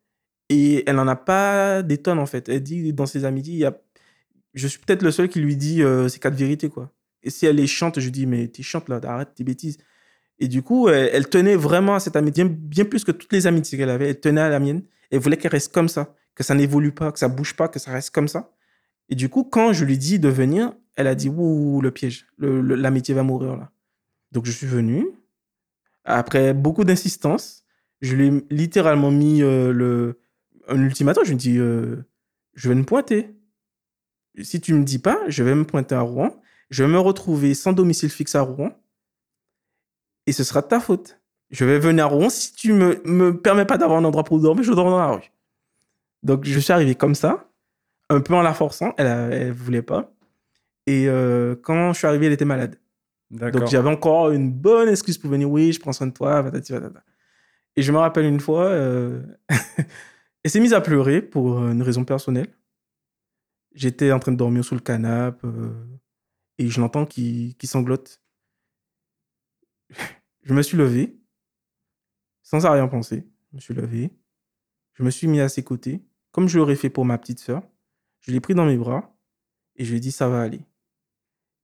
[0.50, 2.50] et elle n'en a pas des tonnes, en fait.
[2.50, 3.80] Elle dit, dans ses amitiés, il y a...
[4.54, 6.92] je suis peut-être le seul qui lui dit euh, ces quatre vérités, quoi.
[7.24, 9.78] Et si elle est chante, je dis, mais t'es chante, là, arrête tes bêtises.
[10.40, 13.32] Et du coup, elle, elle tenait vraiment à cette amitié, bien, bien plus que toutes
[13.32, 14.10] les amitiés qu'elle avait.
[14.10, 14.84] Elle tenait à la mienne.
[15.12, 17.80] Elle voulait qu'elle reste comme ça, que ça n'évolue pas, que ça bouge pas, que
[17.80, 18.52] ça reste comme ça.
[19.10, 22.28] Et du coup, quand je lui dis de venir, elle a dit, ouh, le piège,
[22.40, 23.72] l'amitié va mourir, là.
[24.32, 25.08] Donc, je suis venu.
[26.06, 27.66] Après beaucoup d'insistance,
[28.02, 30.20] je lui ai littéralement mis euh, le,
[30.68, 31.24] un ultimatum.
[31.24, 31.98] Je lui ai dit, euh,
[32.54, 33.36] je vais me pointer.
[34.42, 36.42] Si tu me dis pas, je vais me pointer à Rouen.
[36.70, 38.72] Je vais me retrouver sans domicile fixe à Rouen.
[40.26, 41.20] Et ce sera de ta faute.
[41.50, 42.30] Je vais venir à Rouen.
[42.30, 45.12] Si tu me, me permets pas d'avoir un endroit pour dormir, je dors dans la
[45.12, 45.32] rue.
[46.24, 47.50] Donc, je suis arrivé comme ça,
[48.10, 48.94] un peu en la forçant.
[48.98, 50.14] Elle, a- elle voulait pas.
[50.88, 52.80] Et euh, quand je suis arrivé, elle était malade.
[53.52, 55.50] Donc j'avais encore une bonne excuse pour venir.
[55.50, 57.04] Oui, je prends soin de toi, patati patata.
[57.78, 59.24] Et je me rappelle une fois, euh,
[60.44, 62.48] elle s'est mise à pleurer pour une raison personnelle.
[63.74, 65.48] J'étais en train de dormir sous le canapé.
[65.48, 65.72] euh,
[66.58, 68.22] et je l'entends qui, qui sanglote.
[70.44, 71.18] je me suis levé,
[72.44, 73.26] sans rien penser.
[73.52, 74.12] Je me suis levé.
[74.96, 77.62] Je me suis mis à ses côtés, comme je l'aurais fait pour ma petite sœur.
[78.22, 79.14] Je l'ai pris dans mes bras
[79.76, 80.62] et je lui ai dit ça va aller.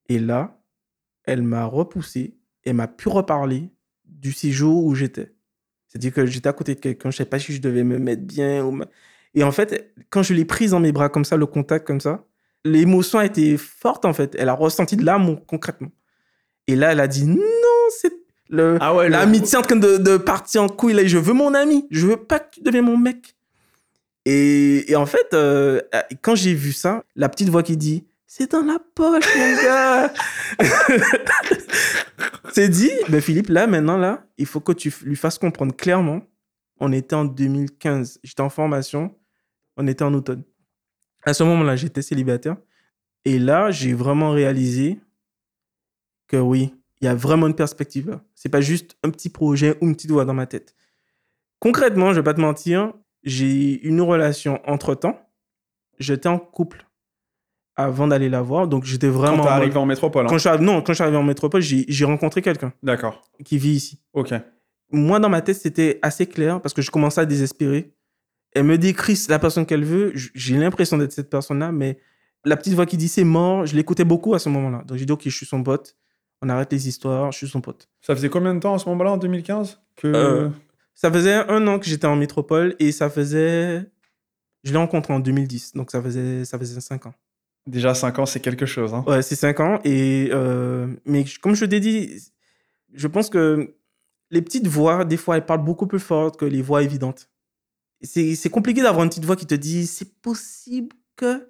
[0.10, 0.60] Et là,
[1.24, 3.70] elle m'a repoussé et m'a pu reparler
[4.06, 5.34] du séjour où j'étais.
[5.88, 7.98] C'est-à-dire que j'étais à côté de quelqu'un, je ne savais pas si je devais me
[7.98, 8.66] mettre bien.
[8.66, 8.82] Ou
[9.34, 12.02] Et en fait, quand je l'ai prise dans mes bras comme ça, le contact comme
[12.02, 12.26] ça,
[12.66, 14.36] l'émotion a été forte en fait.
[14.38, 15.92] Elle a ressenti de l'amour concrètement.
[16.68, 17.38] Et là, elle a dit non,
[18.02, 18.12] c'est
[18.50, 20.94] le Ah ouais, le- l'amitié en train de, de partir en couille.
[20.94, 21.88] Là, je veux mon ami.
[21.92, 23.37] Je veux pas que tu deviennes mon mec.
[24.30, 25.80] Et, en fait, euh,
[26.22, 30.14] quand j'ai vu ça, la petite voix qui dit c'est dans la poche, mon gars.
[32.54, 36.24] c'est dit, Philippe, là, maintenant, là, il faut que tu lui fasses comprendre clairement.
[36.82, 38.20] On était en 2015.
[38.22, 39.16] J'étais en formation.
[39.78, 40.44] On était en automne.
[41.24, 42.58] À ce moment-là, j'étais célibataire.
[43.24, 45.00] Et là, j'ai vraiment réalisé
[46.28, 48.22] que oui, il y a vraiment une perspective là.
[48.36, 50.76] C'est pas juste un petit projet ou une petite voix dans ma tête.
[51.60, 52.94] Concrètement, je vais pas te mentir,
[53.24, 55.20] j'ai une relation entre temps.
[56.00, 56.86] J'étais en couple
[57.76, 59.44] avant d'aller la voir, donc j'étais Quand vraiment.
[59.44, 60.26] t'es en arrivé en métropole.
[60.26, 60.30] hein.
[60.30, 63.22] Quand je non, quand je suis arrivé en métropole, j'ai rencontré quelqu'un D'accord.
[63.46, 64.00] qui vit ici.
[64.14, 64.34] Ok.
[64.92, 67.94] Moi, dans ma tête, c'était assez clair parce que je commençais à désespérer.
[68.54, 70.12] Elle me décrit la personne qu'elle veut.
[70.34, 72.00] J'ai l'impression d'être cette personne-là, mais
[72.46, 74.84] la petite voix qui dit c'est mort, je l'écoutais beaucoup à ce moment-là.
[74.88, 75.96] Donc j'ai dit, ok, je suis son pote.
[76.42, 77.90] On arrête les histoires, je suis son pote.
[78.02, 80.08] Ça faisait combien de temps à ce moment-là, en 2015 que...
[80.08, 80.50] Euh,
[80.98, 83.86] Ça faisait un an que j'étais en métropole et ça faisait.
[84.64, 87.14] Je l'ai rencontré en 2010, donc ça faisait, ça faisait 5 ans.
[87.68, 88.96] Déjà 5 ans, c'est quelque chose.
[88.96, 89.06] Hein.
[89.06, 89.80] Ouais, c'est 5 ans.
[89.84, 92.20] Et, euh, mais comme je t'ai dit,
[92.92, 93.76] je pense que
[94.32, 97.30] les petites voix, des fois, elles parlent beaucoup plus fort que les voix évidentes.
[98.02, 101.48] C'est compliqué d'avoir une petite voix qui te dit c'est possible que.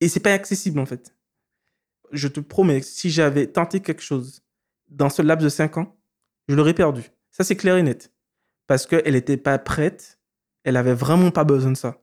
[0.00, 1.16] Et c'est pas accessible, en fait.
[2.12, 4.44] Je te promets, si j'avais tenté quelque chose
[4.88, 5.96] dans ce laps de 5 ans,
[6.48, 7.10] je l'aurais perdu.
[7.32, 8.12] Ça, c'est clair et net.
[8.66, 10.18] Parce qu'elle n'était pas prête.
[10.64, 12.00] Elle avait vraiment pas besoin de ça.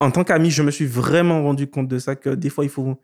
[0.00, 2.70] En tant qu'ami, je me suis vraiment rendu compte de ça, que des fois, il
[2.70, 2.98] faut,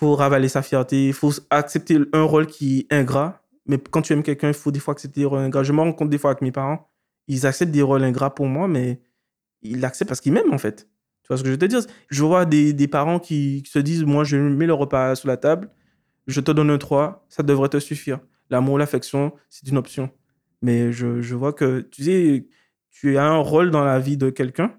[0.00, 3.42] ravaler sa fierté, il faut accepter un rôle qui est ingrat.
[3.66, 5.62] Mais quand tu aimes quelqu'un, il faut des fois accepter des rôles ingrats.
[5.62, 6.88] Je me rends compte des fois avec mes parents,
[7.28, 9.00] ils acceptent des rôles ingrats pour moi, mais
[9.62, 10.88] ils l'acceptent parce qu'ils m'aiment, en fait.
[11.22, 11.80] Tu vois ce que je veux te dire?
[12.08, 15.36] Je vois des, des parents qui, se disent, moi, je mets le repas sur la
[15.36, 15.70] table,
[16.26, 18.20] je te donne un 3, ça devrait te suffire.
[18.50, 20.10] L'amour, l'affection, c'est une option.
[20.62, 22.48] Mais je, je vois que, tu sais,
[22.90, 24.74] tu as un rôle dans la vie de quelqu'un,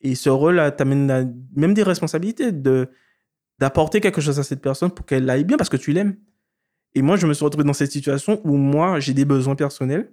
[0.00, 2.88] et ce rôle-là t'amène même des responsabilités de
[3.58, 6.16] d'apporter quelque chose à cette personne pour qu'elle aille bien parce que tu l'aimes.
[6.94, 10.10] Et moi, je me suis retrouvé dans cette situation où moi, j'ai des besoins personnels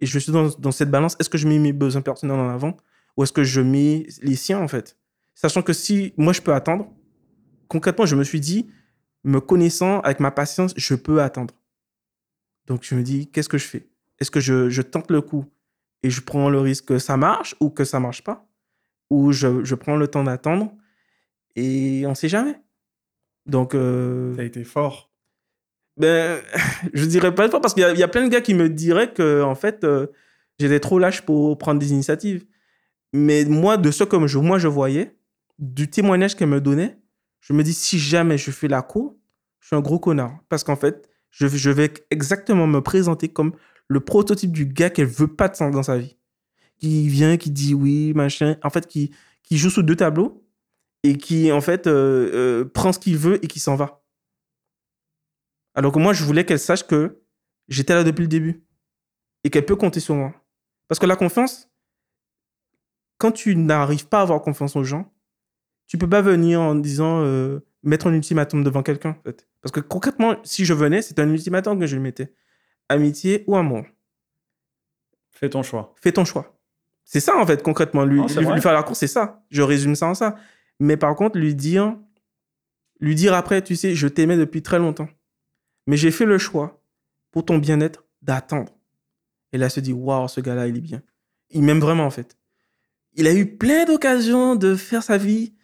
[0.00, 1.16] et je suis dans, dans cette balance.
[1.20, 2.76] Est-ce que je mets mes besoins personnels en avant
[3.16, 4.98] ou est-ce que je mets les siens en fait?
[5.36, 6.92] Sachant que si moi, je peux attendre,
[7.68, 8.68] concrètement, je me suis dit,
[9.22, 11.54] me connaissant avec ma patience, je peux attendre.
[12.66, 13.88] Donc, je me dis, qu'est-ce que je fais?
[14.20, 15.44] Est-ce que je, je tente le coup
[16.02, 18.46] et je prends le risque que ça marche ou que ça marche pas?
[19.10, 20.72] Ou je, je prends le temps d'attendre
[21.56, 22.56] et on sait jamais.
[23.46, 25.12] Donc, euh, T'as été fort.
[25.96, 26.40] ben,
[26.94, 29.12] je dirais pas fort parce qu'il y, y a plein de gars qui me diraient
[29.12, 30.06] que, en fait, euh,
[30.58, 32.46] j'étais trop lâche pour prendre des initiatives.
[33.12, 35.16] Mais moi, de ce que je, moi je voyais,
[35.58, 36.98] du témoignage qu'elle me donnait,
[37.40, 39.16] je me dis si jamais je fais la cour,
[39.60, 40.38] je suis un gros connard.
[40.48, 43.52] Parce qu'en fait, je, je vais exactement me présenter comme
[43.88, 46.16] le prototype du gars qu'elle veut pas dans sa vie.
[46.78, 48.56] Qui vient, qui dit oui, machin.
[48.62, 49.12] En fait, qui,
[49.42, 50.44] qui joue sous deux tableaux
[51.02, 54.02] et qui, en fait, euh, euh, prend ce qu'il veut et qui s'en va.
[55.74, 57.22] Alors que moi, je voulais qu'elle sache que
[57.68, 58.64] j'étais là depuis le début
[59.44, 60.34] et qu'elle peut compter sur moi.
[60.88, 61.70] Parce que la confiance,
[63.18, 65.12] quand tu n'arrives pas à avoir confiance aux gens,
[65.86, 69.18] tu peux pas venir en disant euh, mettre un ultimatum devant quelqu'un.
[69.60, 72.32] Parce que concrètement, si je venais, c'est un ultimatum que je lui mettais.
[72.88, 73.84] Amitié ou amour?
[75.30, 75.94] Fais ton choix.
[76.00, 76.58] Fais ton choix.
[77.04, 78.04] C'est ça, en fait, concrètement.
[78.04, 79.42] Lui, Non, lui- faire la course, c'est ça.
[79.50, 80.36] Je résume ça en ça.
[80.80, 81.96] Mais par contre, lui dire,
[83.00, 85.08] lui dire après, tu sais, je t'aimais depuis très longtemps.
[85.86, 86.80] Mais j'ai fait le choix,
[87.30, 88.72] pour ton bien-être, d'attendre.
[89.52, 91.02] Et là, elle se dit, waouh, ce gars-là, il est bien.
[91.50, 92.36] Il m'aime vraiment, en fait.
[93.14, 95.54] Il a eu plein d'occasions de faire sa vie.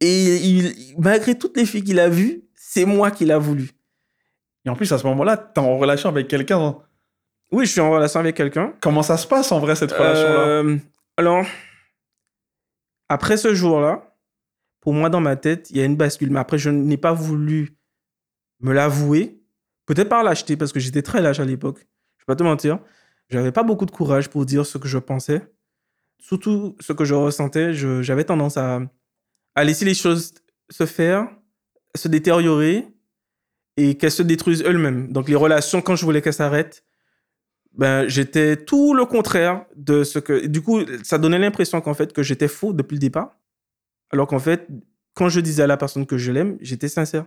[0.00, 3.70] Et il, malgré toutes les filles qu'il a vues, c'est moi qui l'a voulu.
[4.64, 6.60] Et en plus, à ce moment-là, t'es en relation avec quelqu'un.
[6.60, 6.78] hein.
[7.52, 8.72] Oui, je suis en relation avec quelqu'un.
[8.80, 10.78] Comment ça se passe en vrai, cette relation-là Euh,
[11.16, 11.44] alors,
[13.08, 14.16] après ce jour-là,
[14.80, 16.30] pour moi, dans ma tête, il y a une bascule.
[16.30, 17.76] Mais après, je n'ai pas voulu
[18.60, 19.40] me l'avouer.
[19.86, 21.80] Peut-être par lâcheté, parce que j'étais très lâche à l'époque.
[22.18, 22.78] Je vais pas te mentir.
[23.28, 25.42] J'avais pas beaucoup de courage pour dire ce que je pensais.
[26.18, 27.74] Surtout ce que je ressentais.
[27.74, 28.80] J'avais tendance à,
[29.54, 30.32] à laisser les choses
[30.70, 31.28] se faire,
[31.94, 32.86] se détériorer.
[33.76, 35.12] Et qu'elles se détruisent elles-mêmes.
[35.12, 36.84] Donc les relations, quand je voulais qu'elles s'arrêtent,
[37.72, 40.46] ben, j'étais tout le contraire de ce que...
[40.46, 43.36] Du coup, ça donnait l'impression qu'en fait, que j'étais faux depuis le départ.
[44.10, 44.68] Alors qu'en fait,
[45.14, 47.26] quand je disais à la personne que je l'aime, j'étais sincère.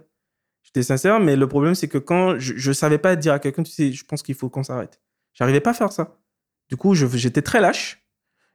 [0.64, 3.64] J'étais sincère, mais le problème, c'est que quand je ne savais pas dire à quelqu'un,
[3.64, 5.02] tu sais, je pense qu'il faut qu'on s'arrête.
[5.34, 6.18] J'arrivais pas à faire ça.
[6.70, 8.04] Du coup, j'étais très lâche.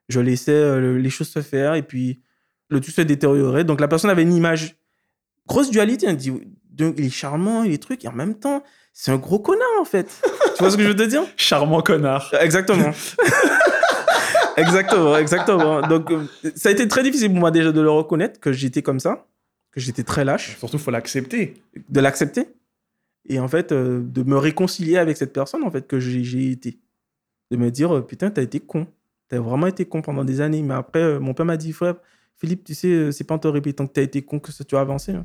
[0.09, 2.23] Je laissais euh, les choses se faire et puis
[2.69, 3.65] le tout se détériorait.
[3.65, 4.77] Donc la personne avait une image.
[5.47, 6.07] Grosse dualité.
[6.79, 8.63] Il est charmant, il est truc, et en même temps,
[8.93, 10.21] c'est un gros connard en fait.
[10.57, 11.23] tu vois ce que je veux te dire?
[11.37, 12.33] Charmant connard.
[12.41, 12.93] Exactement.
[14.57, 15.87] exactement, exactement.
[15.87, 18.83] Donc euh, ça a été très difficile pour moi déjà de le reconnaître que j'étais
[18.83, 19.27] comme ça,
[19.71, 20.59] que j'étais très lâche.
[20.59, 21.55] Surtout, il faut l'accepter.
[21.89, 22.49] De l'accepter.
[23.29, 26.79] Et en fait, euh, de me réconcilier avec cette personne en fait que j'ai été.
[27.51, 28.87] De me dire, euh, putain, t'as été con.
[29.29, 30.63] T'as vraiment été con pendant des années.
[30.63, 31.95] Mais après, mon père m'a dit, frère,
[32.37, 34.81] Philippe, tu sais, c'est pas en te répétant que t'as été con que tu as
[34.81, 35.13] avancé.
[35.13, 35.25] Hein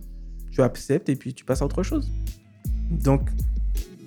[0.58, 2.12] tu acceptes et puis tu passes à autre chose.
[2.90, 3.30] Donc,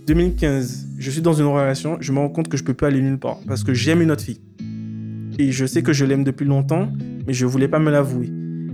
[0.08, 3.00] 2015, je suis dans une relation, je me rends compte que je peux pas aller
[3.00, 4.40] nulle part parce que j'aime une autre fille.
[5.38, 6.88] Et je sais que je l'aime depuis longtemps,
[7.26, 8.30] mais je voulais pas me l'avouer.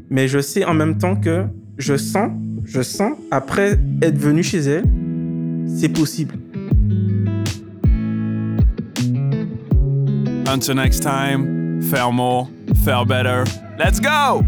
[0.09, 1.45] Mais je sais en même temps que
[1.77, 2.31] je sens,
[2.64, 4.85] je sens, après être venu chez elle,
[5.66, 6.37] c'est possible.
[10.49, 12.49] Until next time, faire more,
[12.85, 13.45] faire better.
[13.79, 14.43] Let's go!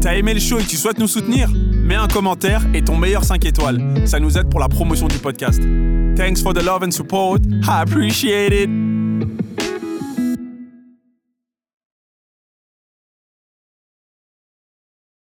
[0.00, 1.50] T'as aimé le show et tu souhaites nous soutenir?
[1.50, 3.80] Mets un commentaire et ton meilleur 5 étoiles.
[4.06, 5.62] Ça nous aide pour la promotion du podcast.
[6.16, 7.40] Thanks for the love and support.
[7.64, 8.89] I appreciate it.